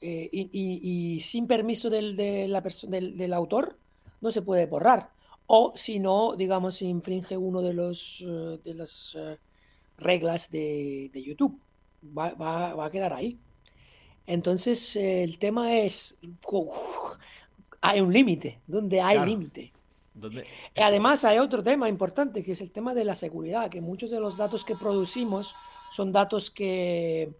[0.00, 3.78] Y, sin permiso del, de la del, del, autor
[4.20, 5.08] no se puede borrar.
[5.46, 8.22] O si no, digamos, infringe uno de los
[8.64, 9.16] de las
[9.96, 11.58] reglas de, de YouTube
[12.16, 13.38] va, a quedar ahí.
[14.26, 16.18] Entonces, el tema es,
[17.80, 19.72] hay un límite, donde hay límite.
[20.76, 24.20] Además, hay otro tema importante, que es el tema de la seguridad, que muchos de
[24.20, 25.54] los datos que producimos
[25.92, 27.32] son datos que,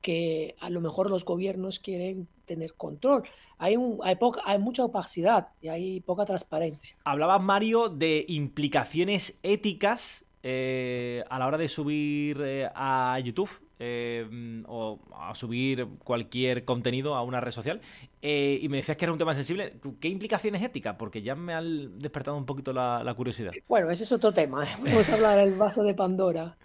[0.00, 3.24] que a lo mejor los gobiernos quieren tener control.
[3.58, 6.96] Hay, un, hay, poca, hay mucha opacidad y hay poca transparencia.
[7.04, 14.62] Hablabas, Mario, de implicaciones éticas eh, a la hora de subir eh, a YouTube eh,
[14.68, 17.80] o a subir cualquier contenido a una red social
[18.22, 19.74] y me decías que era un tema sensible.
[20.00, 20.96] ¿Qué implicaciones éticas?
[20.96, 23.52] Porque ya me ha despertado un poquito la, curiosidad.
[23.68, 24.66] Bueno, ese es otro tema.
[24.84, 26.56] Vamos a hablar del vaso de Pandora.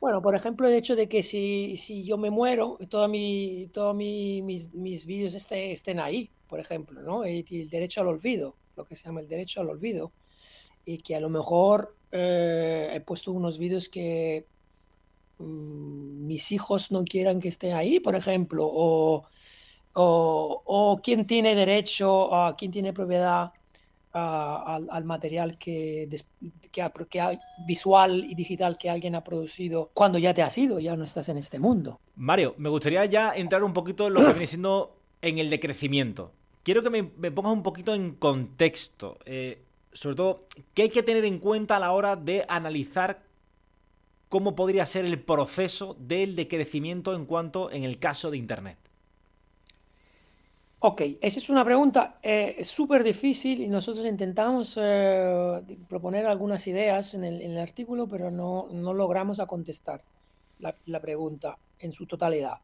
[0.00, 3.92] Bueno, por ejemplo, el hecho de que si, si yo me muero, todos mi, todo
[3.92, 7.26] mis, mis vídeos este, estén ahí, por ejemplo, ¿no?
[7.26, 10.10] Y, el derecho al olvido, lo que se llama el derecho al olvido.
[10.86, 14.46] Y que a lo mejor eh, he puesto unos vídeos que
[15.38, 19.24] mm, mis hijos no quieran que estén ahí, por ejemplo, o,
[19.94, 23.52] o, o quién tiene derecho, a quién tiene propiedad
[24.12, 26.08] al, material que,
[26.72, 31.04] que, visual y digital que alguien ha producido cuando ya te has ido, ya no
[31.04, 32.00] estás en este mundo.
[32.16, 36.32] Mario, me gustaría ya entrar un poquito en lo que viene siendo en el decrecimiento.
[36.62, 39.18] Quiero que me, pongas un poquito en contexto.
[39.24, 39.58] Eh,
[39.92, 43.22] sobre todo, ¿qué hay que tener en cuenta a la hora de analizar
[44.28, 48.78] cómo podría ser el proceso del decrecimiento en cuanto en el caso de Internet?
[50.82, 57.12] Ok, esa es una pregunta eh, súper difícil y nosotros intentamos eh, proponer algunas ideas
[57.12, 60.00] en el, artículo, pero no, logramos a contestar
[60.58, 62.60] la, pregunta en su totalidad.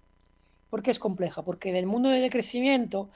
[0.70, 1.42] ¿Por qué es compleja?
[1.42, 3.10] Porque en el mundo del crecimiento,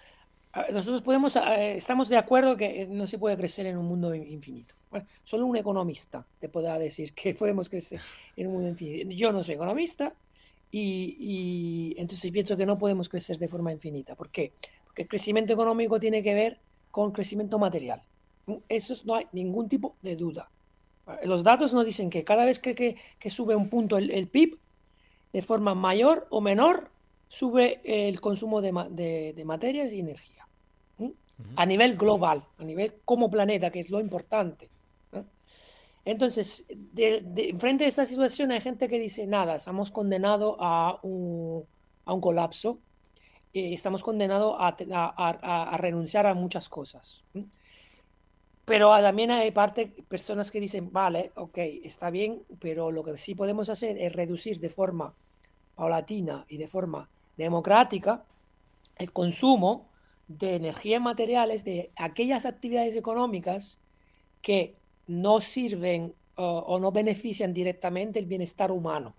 [0.72, 4.74] nosotros podemos, eh, estamos de acuerdo que no se puede crecer en un mundo infinito.
[5.22, 8.00] solo un economista te podrá decir que podemos crecer
[8.36, 9.10] en un mundo infinito.
[9.10, 10.12] Yo no soy economista
[10.72, 14.14] y, entonces pienso que no podemos crecer de forma infinita.
[14.14, 14.52] ¿Por qué?
[14.96, 16.58] el crecimiento económico tiene que ver
[16.90, 18.02] con crecimiento material.
[18.68, 20.50] Eso no hay ningún tipo de duda.
[21.24, 22.96] Los datos nos dicen que cada vez que,
[23.28, 24.58] sube un punto el, PIB,
[25.32, 26.90] de forma mayor o menor,
[27.28, 30.39] sube el consumo de, materias y energía.
[31.56, 34.68] A nivel global, a nivel como planeta, que es lo importante.
[36.04, 41.64] Entonces, de, frente a esta situación hay gente que dice, nada, estamos condenados a un,
[42.06, 42.78] a un colapso
[43.52, 47.24] eh, estamos condenados a, renunciar a muchas cosas.
[48.64, 53.34] Pero también hay parte, personas que dicen, vale, ok, está bien, pero lo que sí
[53.34, 55.12] podemos hacer es reducir de forma
[55.74, 58.22] paulatina y de forma democrática
[58.96, 59.88] el consumo
[60.38, 63.78] de energías materiales de aquellas actividades económicas
[64.42, 64.76] que
[65.08, 69.14] no sirven o no benefician directamente el bienestar humano.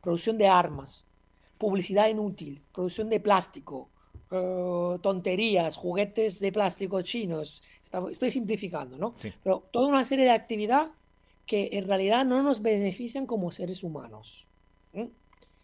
[0.00, 1.04] Producción de armas,
[1.58, 3.88] publicidad inútil, producción de plástico,
[4.30, 7.62] eh, tonterías, juguetes de plástico chinos.
[8.10, 9.14] estoy simplificando, ¿no?
[9.42, 10.90] Pero toda una serie de actividad
[11.46, 14.46] que en realidad no nos benefician como seres humanos.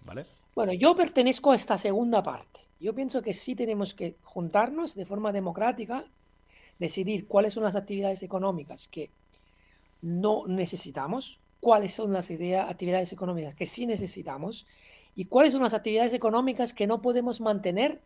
[0.01, 0.27] Vale.
[0.55, 2.66] Bueno, yo pertenezco a esta segunda parte.
[2.81, 6.05] Yo pienso que sí tenemos que juntarnos de forma democrática,
[6.79, 9.11] decidir cuáles son las actividades económicas que
[10.03, 14.67] no necesitamos, cuáles son las actividades económicas que sí necesitamos
[15.15, 18.01] y cuáles son las actividades económicas que no podemos mantener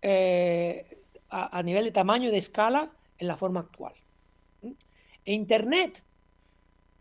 [0.00, 3.94] eh, a, nivel de tamaño y de escala en la forma actual.
[5.24, 6.02] E Internet,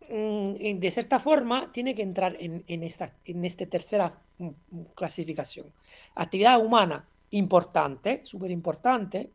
[0.09, 4.30] mm, de cierta forma, tiene que entrar en, esta en esta tercera mm,
[4.95, 5.67] clasificación.
[6.15, 9.31] Actividad humana importante, súper importante,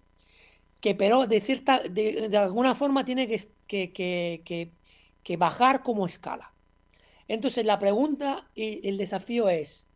[0.81, 3.27] que pero de, cierta, de, alguna forma tiene
[3.67, 4.71] que,
[5.23, 6.53] que bajar como escala.
[7.29, 9.87] Entonces la pregunta y el desafío es,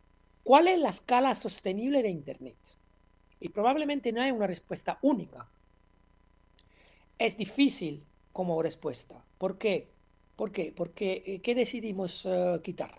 [0.42, 2.56] ¿cuál es la escala sostenible de Internet?
[3.38, 5.48] Y probablemente no hay una respuesta única.
[7.18, 9.22] Es difícil como respuesta.
[9.38, 9.88] ¿Por qué?
[10.36, 10.72] ¿Por qué?
[10.74, 12.94] Porque eh, ¿qué decidimos eh, quitar?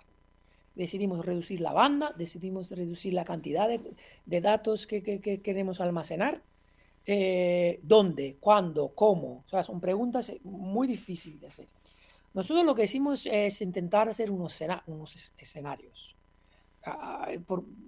[0.76, 5.02] Decidimos reducir la banda, decidimos reducir la cantidad de, datos que,
[5.44, 6.42] queremos almacenar.
[7.06, 8.38] Eh, ¿Dónde?
[8.40, 8.90] ¿Cuándo?
[8.90, 9.44] ¿Cómo?
[9.64, 11.68] Son preguntas muy difíciles de hacer.
[12.34, 14.62] Nosotros lo que hicimos es intentar hacer unos,
[15.38, 16.16] escenarios.
[16.86, 17.30] Ah,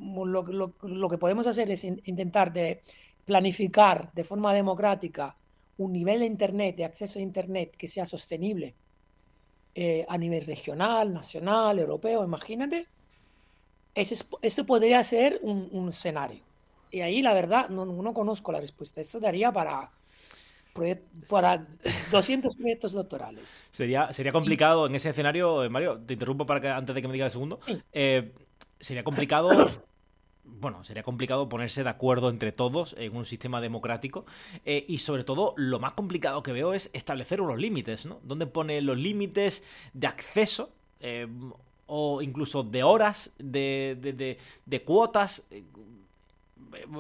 [0.01, 2.81] lo, que podemos hacer es intentar de
[3.25, 5.37] planificar de forma democrática
[5.77, 8.75] un nivel de Internet, de acceso a Internet que sea sostenible
[9.75, 12.87] eh, a nivel regional, nacional, europeo, imagínate.
[13.95, 16.41] Eso, podría ser un, escenario.
[16.89, 19.01] Y ahí la verdad no, no conozco la respuesta.
[19.01, 19.91] Eso daría para
[21.29, 21.65] para
[22.11, 23.59] 200 proyectos doctorales.
[23.71, 27.07] Sería, sería complicado en ese escenario, eh, Mario, te interrumpo para que, antes de que
[27.07, 27.59] me diga el segundo.
[27.91, 28.31] Eh,
[28.79, 29.49] sería complicado.
[30.45, 34.25] Bueno, sería complicado ponerse de acuerdo entre todos en un sistema democrático
[34.65, 38.19] eh, y sobre todo lo más complicado que veo es establecer unos límites, ¿no?
[38.23, 39.63] ¿Dónde pone los límites
[39.93, 40.71] de acceso
[41.85, 44.37] o incluso de horas, de,
[44.85, 45.45] cuotas.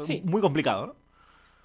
[0.01, 0.21] Sí.
[0.25, 0.95] Muy complicado, ¿no?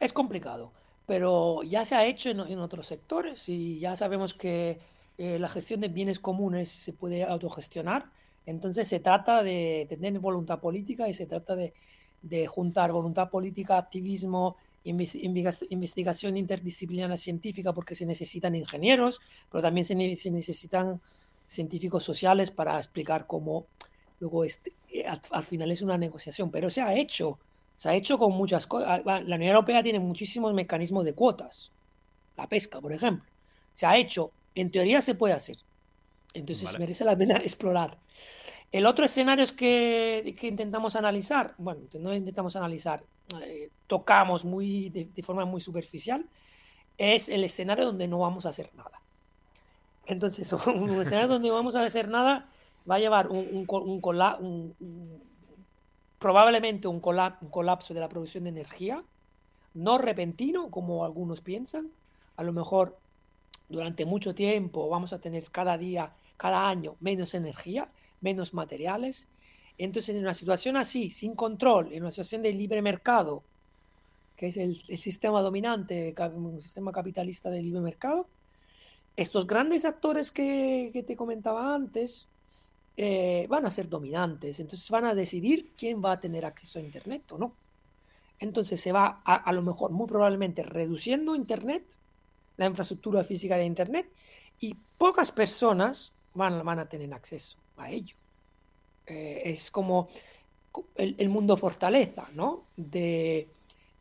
[0.01, 0.73] Es complicado,
[1.07, 4.79] pero ya se ha hecho en, otros sectores y ya sabemos que
[5.17, 8.07] la gestión de bienes comunes se puede autogestionar.
[8.49, 11.75] Entonces se trata de tener voluntad política y se trata de,
[12.23, 19.21] de juntar voluntad política, activismo, investigación interdisciplinaria científica porque se necesitan ingenieros,
[19.51, 20.99] pero también se, necesitan
[21.47, 23.67] científicos sociales para explicar cómo
[24.19, 27.39] luego este, eh, al, final es una negociación, pero se ha hecho,
[27.77, 29.03] se ha hecho con muchas cosas.
[29.05, 31.71] Ah, la Unión Europea tiene muchísimos mecanismos de cuotas,
[32.35, 33.29] la pesca, por ejemplo.
[33.75, 35.57] Se ha hecho, en teoría se puede hacer.
[36.39, 37.99] Entonces merece la pena explorar.
[38.71, 43.03] El otro escenario es que, que intentamos analizar, bueno, no intentamos analizar,
[43.43, 46.27] eh, tocamos muy, de, forma muy superficial,
[46.99, 49.01] es el escenario donde no vamos a hacer nada.
[50.07, 52.49] Entonces, un escenario donde no vamos a hacer nada
[52.89, 53.67] va a llevar un,
[56.19, 59.03] probablemente un, colapso de la producción de energía,
[59.75, 61.91] no repentino, como algunos piensan,
[62.37, 62.99] a lo mejor
[63.69, 67.91] durante mucho tiempo vamos a tener cada día, cada año menos energía,
[68.23, 69.29] menos materiales,
[69.79, 73.45] entonces, en una situación así, sin control, en una situación de libre mercado,
[74.37, 78.27] que es el, sistema dominante, un sistema capitalista de libre mercado,
[79.17, 82.27] estos grandes actores que, te comentaba antes
[82.97, 84.59] eh, van a ser dominantes.
[84.59, 87.53] Entonces van a decidir quién va a tener acceso a Internet o no.
[88.41, 91.85] Entonces se va a, a lo mejor, muy probablemente, reduciendo Internet,
[92.57, 94.09] la infraestructura física de Internet,
[94.61, 98.17] y pocas personas van, van a tener acceso a ello.
[99.07, 100.09] Eh, es como
[100.95, 102.65] el, mundo fortaleza, ¿no?
[102.77, 103.49] De,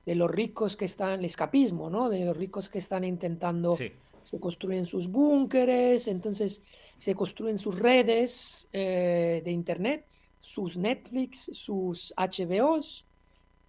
[0.05, 2.09] los ricos que están, el escapismo, ¿no?
[2.09, 6.63] De los ricos que están intentando, se construyen sus búnkeres, entonces
[6.97, 10.05] se construyen sus redes eh, de Internet,
[10.39, 13.05] sus Netflix, sus HBOs,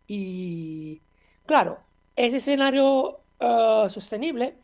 [0.07, 1.01] y
[1.45, 1.79] claro,
[2.17, 4.57] ese escenario ah, sostenible,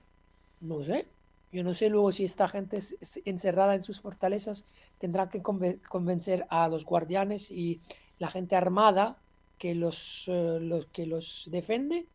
[0.61, 1.07] no sé,
[1.55, 2.81] yo no sé luego si esta gente
[3.25, 4.65] encerrada en sus fortalezas
[4.99, 7.81] tendrá que convencer a los guardianes y
[8.19, 9.19] la gente armada
[9.57, 12.09] que los, eh, que los defiende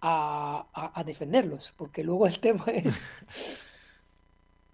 [0.00, 3.00] a, defenderlos, porque luego el tema es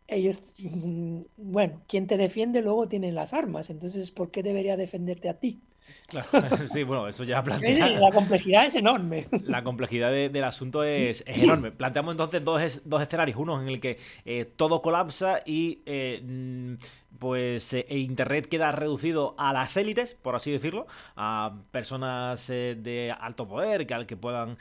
[0.06, 5.28] ellos, mm, bueno, quien te defiende luego tiene las armas, entonces ¿por qué debería defenderte
[5.28, 5.60] a ti?
[6.12, 6.28] Claro,
[6.72, 7.88] sí, bueno, eso ya plantea.
[7.88, 9.28] La complejidad es enorme.
[9.44, 11.72] La complejidad del asunto es, enorme.
[11.72, 16.74] Planteamos entonces dos, dos, escenarios: uno en el que eh, todo colapsa y eh, mm,
[17.18, 20.86] pues eh, Internet queda reducido a las élites, por así decirlo,
[21.16, 24.58] a personas de alto poder que al que puedan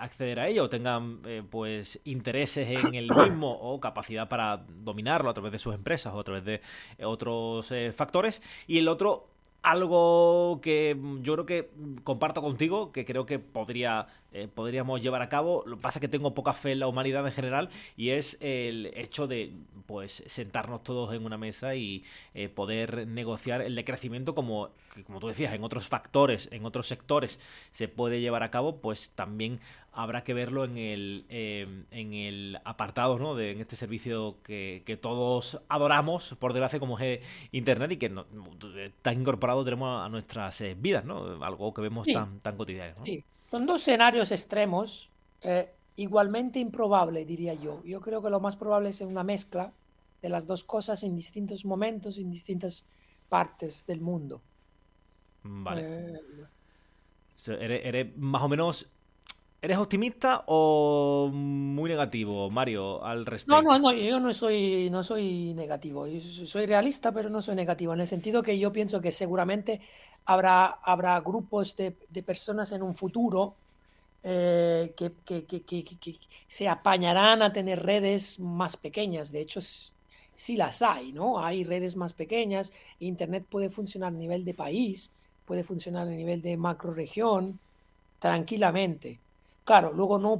[0.00, 1.20] acceder a ello tengan
[1.50, 6.20] pues intereses en el mismo o capacidad para dominarlo a través de sus empresas o
[6.20, 6.60] a través de
[7.02, 8.42] otros factores.
[8.66, 9.31] Y el otro
[9.62, 11.70] algo que yo creo que
[12.02, 15.62] comparto contigo, que creo que podría, eh, podríamos llevar a cabo.
[15.66, 18.36] Lo que pasa es que tengo poca fe en la humanidad en general y es
[18.40, 19.52] el hecho de
[19.86, 22.04] pues sentarnos todos en una mesa y
[22.34, 24.70] eh, poder negociar el decrecimiento como,
[25.06, 27.38] como tú decías, en otros factores, en otros sectores
[27.70, 29.60] se puede llevar a cabo, pues también
[29.92, 33.34] habrá que verlo en el, em, en el apartado, ¿no?
[33.34, 37.20] De, en este servicio que, todos adoramos, por desgracia, como es
[37.52, 38.26] Internet y que no,
[38.76, 41.44] está incorporado tenemos a nuestras eh, vidas, ¿no?
[41.44, 42.96] Algo que vemos tan, tan cotidiano.
[42.96, 45.10] Sí, son dos escenarios extremos,
[45.42, 47.82] eh, igualmente improbable, diría yo.
[47.84, 49.72] Yo creo que lo más probable es una mezcla
[50.22, 52.86] de las dos cosas en distintos momentos, en distintas
[53.28, 54.40] partes del mundo.
[55.42, 56.14] Vale.
[57.46, 58.88] Eh, eres más o menos
[59.64, 63.62] ¿Eres optimista o muy negativo, Mario, al respecto?
[63.62, 66.04] No, no, no, yo no soy, no soy negativo.
[66.20, 69.80] soy realista, pero no soy negativo, en el sentido que yo pienso que seguramente
[70.24, 71.92] habrá, habrá grupos de,
[72.26, 73.54] personas en un futuro
[74.24, 75.12] eh, que,
[76.48, 79.30] se apañarán a tener redes más pequeñas.
[79.30, 81.38] De hecho, sí las hay, ¿no?
[81.38, 82.72] Hay redes más pequeñas.
[82.98, 85.12] Internet puede funcionar a nivel de país,
[85.46, 87.60] puede funcionar a nivel de macroregión,
[88.18, 89.21] tranquilamente.
[89.64, 90.38] Claro, luego no,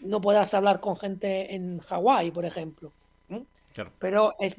[0.00, 2.92] no podrás hablar con gente en Hawái, por ejemplo.
[3.98, 4.56] Pero es,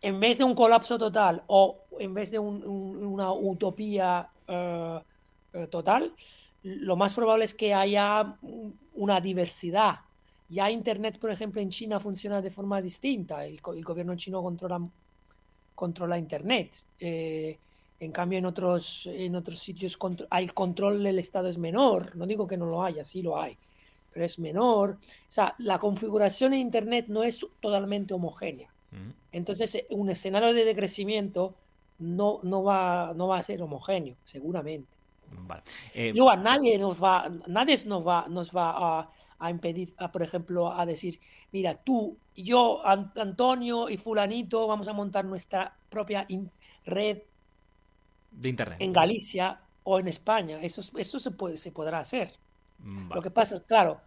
[0.00, 5.00] en vez de un colapso total o en vez de una utopía eh,
[5.70, 6.14] total,
[6.62, 8.36] lo más probable es que haya
[8.94, 10.00] una diversidad.
[10.48, 13.44] Ya Internet, por ejemplo, en China funciona de forma distinta.
[13.46, 14.80] El, gobierno chino controla,
[15.74, 16.84] controla Internet.
[17.00, 17.58] Eh,
[18.02, 19.96] en cambio, en otros, en otros sitios
[20.32, 22.16] el control del Estado es menor.
[22.16, 23.56] No digo que no lo haya, sí lo hay,
[24.10, 24.98] pero es menor.
[25.00, 28.74] O sea, la configuración de Internet no es totalmente homogénea.
[29.30, 31.54] Entonces, un escenario de decrecimiento
[32.00, 34.92] no, no, va, no va a ser homogéneo, seguramente.
[35.30, 35.62] Vale.
[35.94, 40.72] Eh, nadie nos va, nadie nos va, nos va a, a impedir, a, por ejemplo,
[40.72, 41.20] a decir,
[41.52, 46.26] mira, tú, yo, Antonio y fulanito vamos a montar nuestra propia
[46.84, 47.22] red
[48.32, 50.58] de internet en Galicia o en España.
[50.62, 52.30] Eso, eso se, puede, se podrá hacer.
[53.14, 54.00] Lo que pasa es, claro,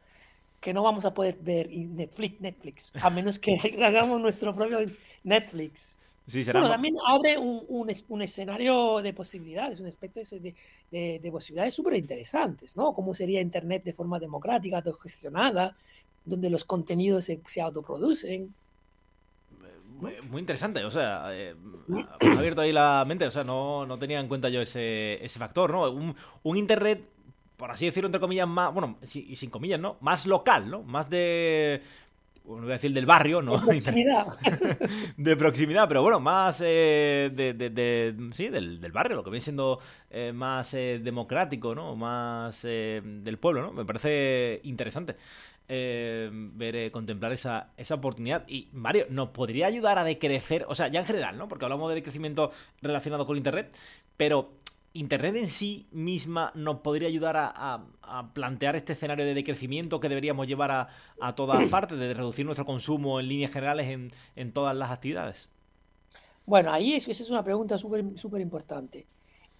[0.59, 4.79] que no vamos a poder ver Netflix, Netflix, a menos que hagamos nuestro propio
[5.23, 5.97] Netflix.
[6.27, 10.55] Sí, será también abre un, un, escenario de posibilidades, un aspecto de,
[11.19, 12.93] de, posibilidades súper interesantes, ¿no?
[12.93, 15.77] Cómo sería Internet de forma democrática, autogestionada,
[16.25, 18.53] donde los contenidos se, se autoproducen.
[20.01, 21.55] Muy interesante, o sea, eh,
[22.21, 25.39] ha abierto ahí la mente, o sea, no, no tenía en cuenta yo ese, ese
[25.39, 25.89] factor, ¿no?
[25.89, 27.09] Un, un Internet
[27.57, 29.97] por así decirlo, entre comillas, más, bueno, y sin comillas, ¿no?
[30.01, 30.83] Más local, ¿no?
[30.83, 31.81] Más de,
[32.47, 33.57] no voy a decir del barrio, ¿no?
[33.57, 34.27] De proximidad.
[35.17, 39.79] de proximidad, pero bueno, más eh, de, sí, del, barrio, lo que viene siendo
[40.09, 41.95] eh, más eh, democrático, ¿no?
[41.95, 43.71] Más del pueblo, ¿no?
[43.71, 45.15] Me parece interesante.
[45.67, 48.47] Ver, contemplar esa, esa oportunidad.
[48.47, 50.65] Y Mario, ¿nos podría ayudar a decrecer?
[50.67, 51.47] O sea, ya en general, ¿no?
[51.47, 52.51] Porque hablamos de crecimiento
[52.81, 53.75] relacionado con Internet,
[54.17, 54.51] pero
[54.95, 57.83] Internet en sí misma nos podría ayudar a,
[58.33, 60.71] plantear este escenario de decrecimiento que deberíamos llevar
[61.19, 65.49] a, todas partes, de reducir nuestro consumo en líneas generales en, todas las actividades.
[66.45, 69.05] Bueno, ahí es, esa es una pregunta súper importante.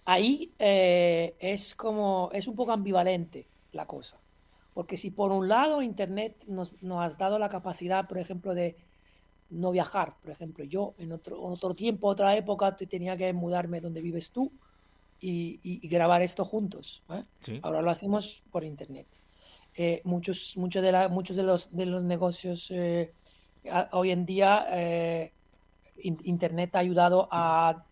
[0.06, 4.16] Ahí eh, es como, es un poco ambivalente la cosa.
[4.76, 8.76] Porque si por un lado Internet nos, nos has dado la capacidad, por ejemplo, de
[9.48, 14.02] no viajar, por ejemplo, yo en otro, otro tiempo, otra época, tenía que mudarme donde
[14.02, 14.52] vives tú,
[15.18, 17.02] y, grabar esto juntos.
[17.08, 17.58] ¿eh?
[17.62, 19.06] Ahora lo hacemos por internet.
[19.74, 23.14] Eh, muchos, muchos, de la, muchos de los, de los negocios eh,
[23.92, 25.32] hoy en día,
[25.96, 27.82] internet ha ayudado a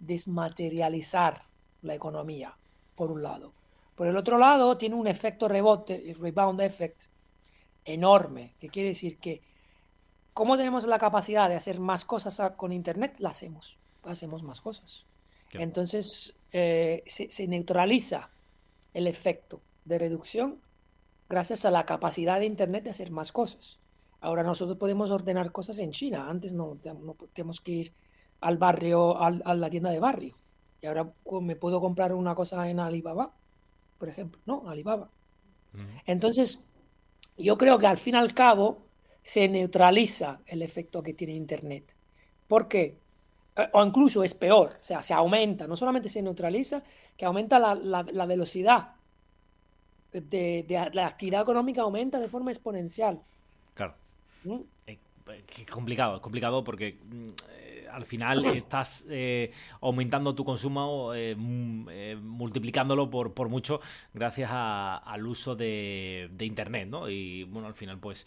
[0.00, 1.44] desmaterializar
[1.82, 2.52] la economía,
[2.96, 3.55] por un lado.
[3.96, 7.04] Por el otro lado, tiene un efecto rebote, el rebound effect,
[7.84, 9.42] enorme, que quiere decir que
[10.34, 15.06] como tenemos la capacidad de hacer más cosas con internet, la hacemos, hacemos más cosas.
[15.54, 18.28] Entonces, eh, se, neutraliza
[18.92, 20.60] el efecto de reducción
[21.28, 23.78] gracias a la capacidad de Internet de hacer más cosas.
[24.20, 26.28] Ahora nosotros podemos ordenar cosas en China.
[26.28, 27.92] Antes no, no tenemos que ir
[28.40, 30.36] al barrio, a la tienda de barrio.
[30.80, 33.32] Y ahora me puedo comprar una cosa en Alibaba,
[33.98, 34.68] por ejemplo, ¿no?
[34.68, 35.10] Alibaba.
[36.06, 36.60] Entonces,
[37.36, 38.86] yo creo que al fin y al cabo
[39.22, 41.94] se neutraliza el efecto que tiene Internet.
[42.46, 42.98] ¿Por qué?
[43.56, 46.82] Eh, o incluso es peor, o sea, se aumenta, no solamente se neutraliza,
[47.16, 48.94] que aumenta la, velocidad
[50.12, 53.22] de, la actividad económica, aumenta de forma exponencial.
[53.74, 53.94] Claro.
[54.44, 54.60] ¿Mm?
[54.86, 57.30] Es complicado, es complicado porque mm,
[57.96, 61.34] al final estás eh, aumentando tu consumo, eh,
[61.90, 63.80] eh, multiplicándolo por, por mucho
[64.12, 67.08] gracias al uso de, Internet, ¿no?
[67.08, 68.26] Y bueno, al final pues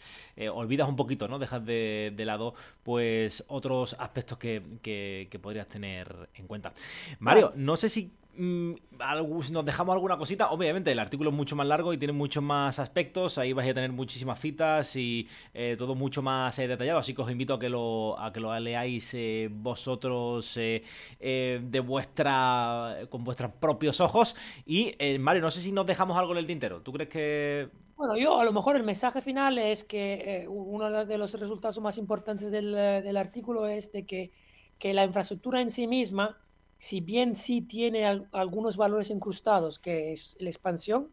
[0.52, 1.38] olvidas un poquito, ¿no?
[1.38, 6.72] Dejas de, lado pues otros aspectos que, que podrías tener en cuenta.
[7.20, 10.50] Mario, no sé si Mm, nos dejamos alguna cosita.
[10.50, 13.38] Obviamente, el artículo es mucho más largo y tiene muchos más aspectos.
[13.38, 16.98] Ahí vais a tener muchísimas citas y eh, todo mucho más eh, detallado.
[16.98, 22.98] Así que os invito a que lo, a que lo leáis eh, vosotros de vuestra
[23.08, 24.36] con vuestros propios ojos.
[24.66, 26.80] Y Mario, no sé si nos dejamos algo en el tintero.
[26.82, 27.68] ¿Tú crees que.?
[27.96, 31.98] Bueno, yo a lo mejor el mensaje final es que uno de los resultados más
[31.98, 34.30] importantes del, del artículo es de que,
[34.78, 36.38] que la infraestructura en sí misma
[36.80, 41.10] si bien sí tiene algunos valores incrustados, que es la expansión,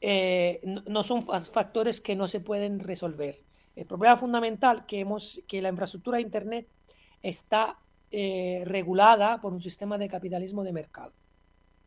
[0.00, 3.42] eh, no, son factores que no se pueden resolver.
[3.76, 6.66] El problema fundamental que hemos, que la infraestructura de Internet
[7.22, 7.78] está
[8.10, 11.12] eh, regulada por un sistema de capitalismo de mercado.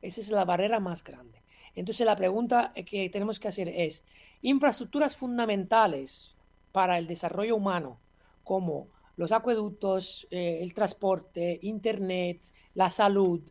[0.03, 1.41] Esa es la barrera más grande.
[1.73, 4.05] Entonces la pregunta que tenemos que hacer es,
[4.43, 6.35] infraestructuras fundamentales
[6.71, 7.97] para el desarrollo humano,
[8.43, 8.87] como
[9.17, 12.41] los acueductos, eh, el transporte, Internet,
[12.73, 13.41] la salud.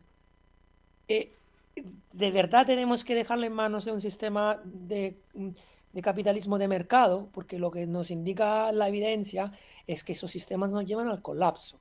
[1.07, 1.33] Eh,
[2.13, 5.17] de verdad tenemos que dejarle en manos de un sistema de,
[6.01, 9.51] capitalismo de mercado, porque lo que nos indica la evidencia
[9.87, 11.79] es que esos sistemas nos llevan al colapso.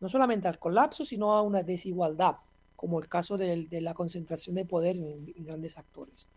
[0.00, 2.36] No solamente al colapso, sino a una desigualdad,
[2.76, 6.28] como el caso de, la concentración de poder en, grandes actores.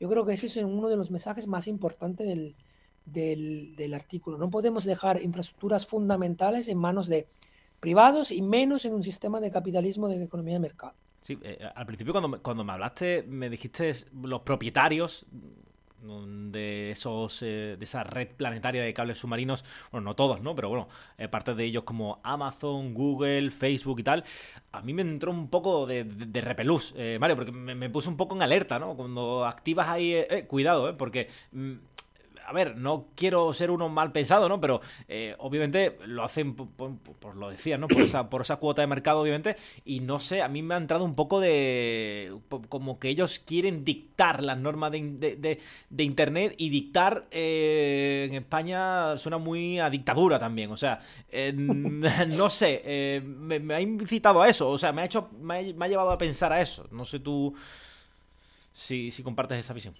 [0.00, 2.56] Yo creo que ese es uno de los mensajes más importantes del,
[3.04, 4.38] del, artículo.
[4.38, 7.26] No podemos dejar infraestructuras fundamentales en manos de
[7.80, 10.94] privados y menos en un sistema de capitalismo de economía de mercado.
[11.20, 13.92] Sí, eh, al principio cuando me, cuando me hablaste me dijiste
[14.22, 15.26] los propietarios
[16.02, 20.56] de esos de esa red planetaria de cables submarinos, bueno, no todos, ¿no?
[20.56, 20.88] Pero bueno,
[21.30, 24.24] parte de ellos como Amazon, Google, Facebook y tal,
[24.72, 26.02] a mí me entró un poco de,
[26.40, 28.96] repelús, Mario, porque me, me, puse un poco en alerta, ¿no?
[28.96, 30.94] Cuando activas ahí, cuidado, ¿eh?
[30.94, 31.74] Porque mm,
[32.46, 34.60] a ver, no quiero ser uno mal pensado, ¿no?
[34.60, 37.88] Pero eh, obviamente lo hacen, por, lo decía, ¿no?
[37.88, 39.56] Por esa, por esa cuota de mercado, obviamente.
[39.84, 42.34] Y no sé, a mí me ha entrado un poco de.
[42.68, 45.58] como que ellos quieren dictar las normas de,
[46.02, 50.70] Internet y dictar eh, en España suena muy a dictadura también.
[50.72, 51.00] O sea,
[51.54, 54.68] no sé, eh, me, ha incitado a eso.
[54.70, 55.30] O sea, me ha hecho.
[55.40, 56.86] Me ha, llevado a pensar a eso.
[56.90, 57.54] No sé tú
[58.72, 59.94] si, si compartes esa visión.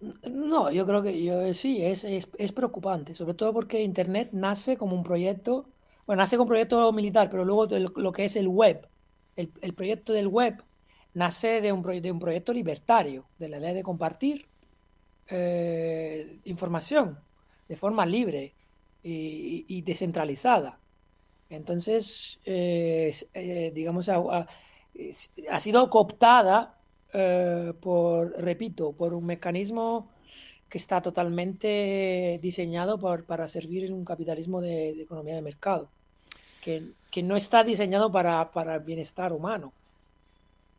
[0.00, 4.96] No, yo creo que yo, sí, es, es, preocupante, sobre todo porque Internet nace como
[4.96, 5.66] un proyecto,
[6.06, 8.88] bueno, nace como un proyecto militar, pero luego lo que es el web,
[9.36, 10.62] el, el proyecto del web
[11.14, 14.48] nace de un, de un proyecto libertario, de la idea de compartir
[15.28, 17.18] eh, información
[17.68, 18.54] de forma libre
[19.02, 20.80] y, descentralizada.
[21.48, 24.46] Entonces, eh, eh, digamos, ha
[25.60, 26.79] sido cooptada
[27.12, 30.08] eh, por, repito, por un mecanismo
[30.68, 35.88] que está totalmente diseñado para servir en un capitalismo de, economía de mercado,
[36.62, 36.92] que,
[37.22, 39.72] no está diseñado para, para, el bienestar humano,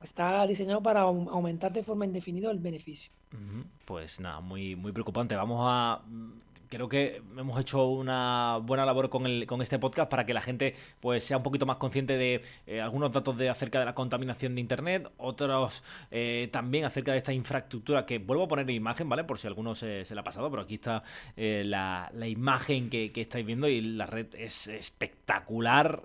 [0.01, 3.11] está diseñado para aumentar de forma indefinida el beneficio.
[3.85, 5.35] Pues nada, muy, muy preocupante.
[5.35, 6.01] Vamos a
[6.71, 10.41] creo que hemos hecho una buena labor con, el, con este podcast para que la
[10.41, 13.93] gente pues sea un poquito más consciente de eh, algunos datos de acerca de la
[13.93, 18.77] contaminación de internet, otros eh, también acerca de esta infraestructura que vuelvo a poner en
[18.77, 19.25] imagen, ¿vale?
[19.25, 21.03] Por si alguno se, se le ha pasado, pero aquí está
[21.35, 26.03] eh, la, imagen que, estáis viendo y la red es espectacular,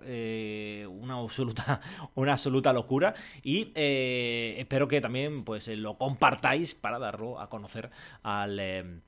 [0.88, 1.80] una absoluta,
[2.16, 7.90] una absoluta locura y espero que también pues lo compartáis para darlo a conocer
[8.24, 9.02] al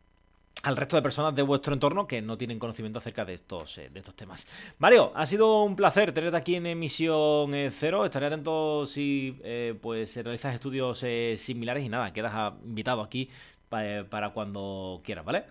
[0.63, 3.91] al resto de personas de vuestro entorno que no tienen conocimiento acerca de estos, eh,
[3.93, 4.47] de estos temas.
[4.79, 8.05] Mario, ha sido un placer tenerte aquí en emisión eh, cero.
[8.05, 11.05] Estaré atento si eh, pues realizas estudios
[11.37, 13.29] similares y nada, quedas invitado aquí
[13.69, 15.45] para cuando quieras, ¿vale?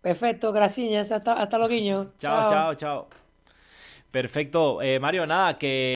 [0.00, 1.12] Perfecto, gracias.
[1.12, 3.08] Hasta, hasta luego, chao, chao, chao.
[4.10, 4.78] Perfecto.
[5.00, 5.94] Mario, nada, que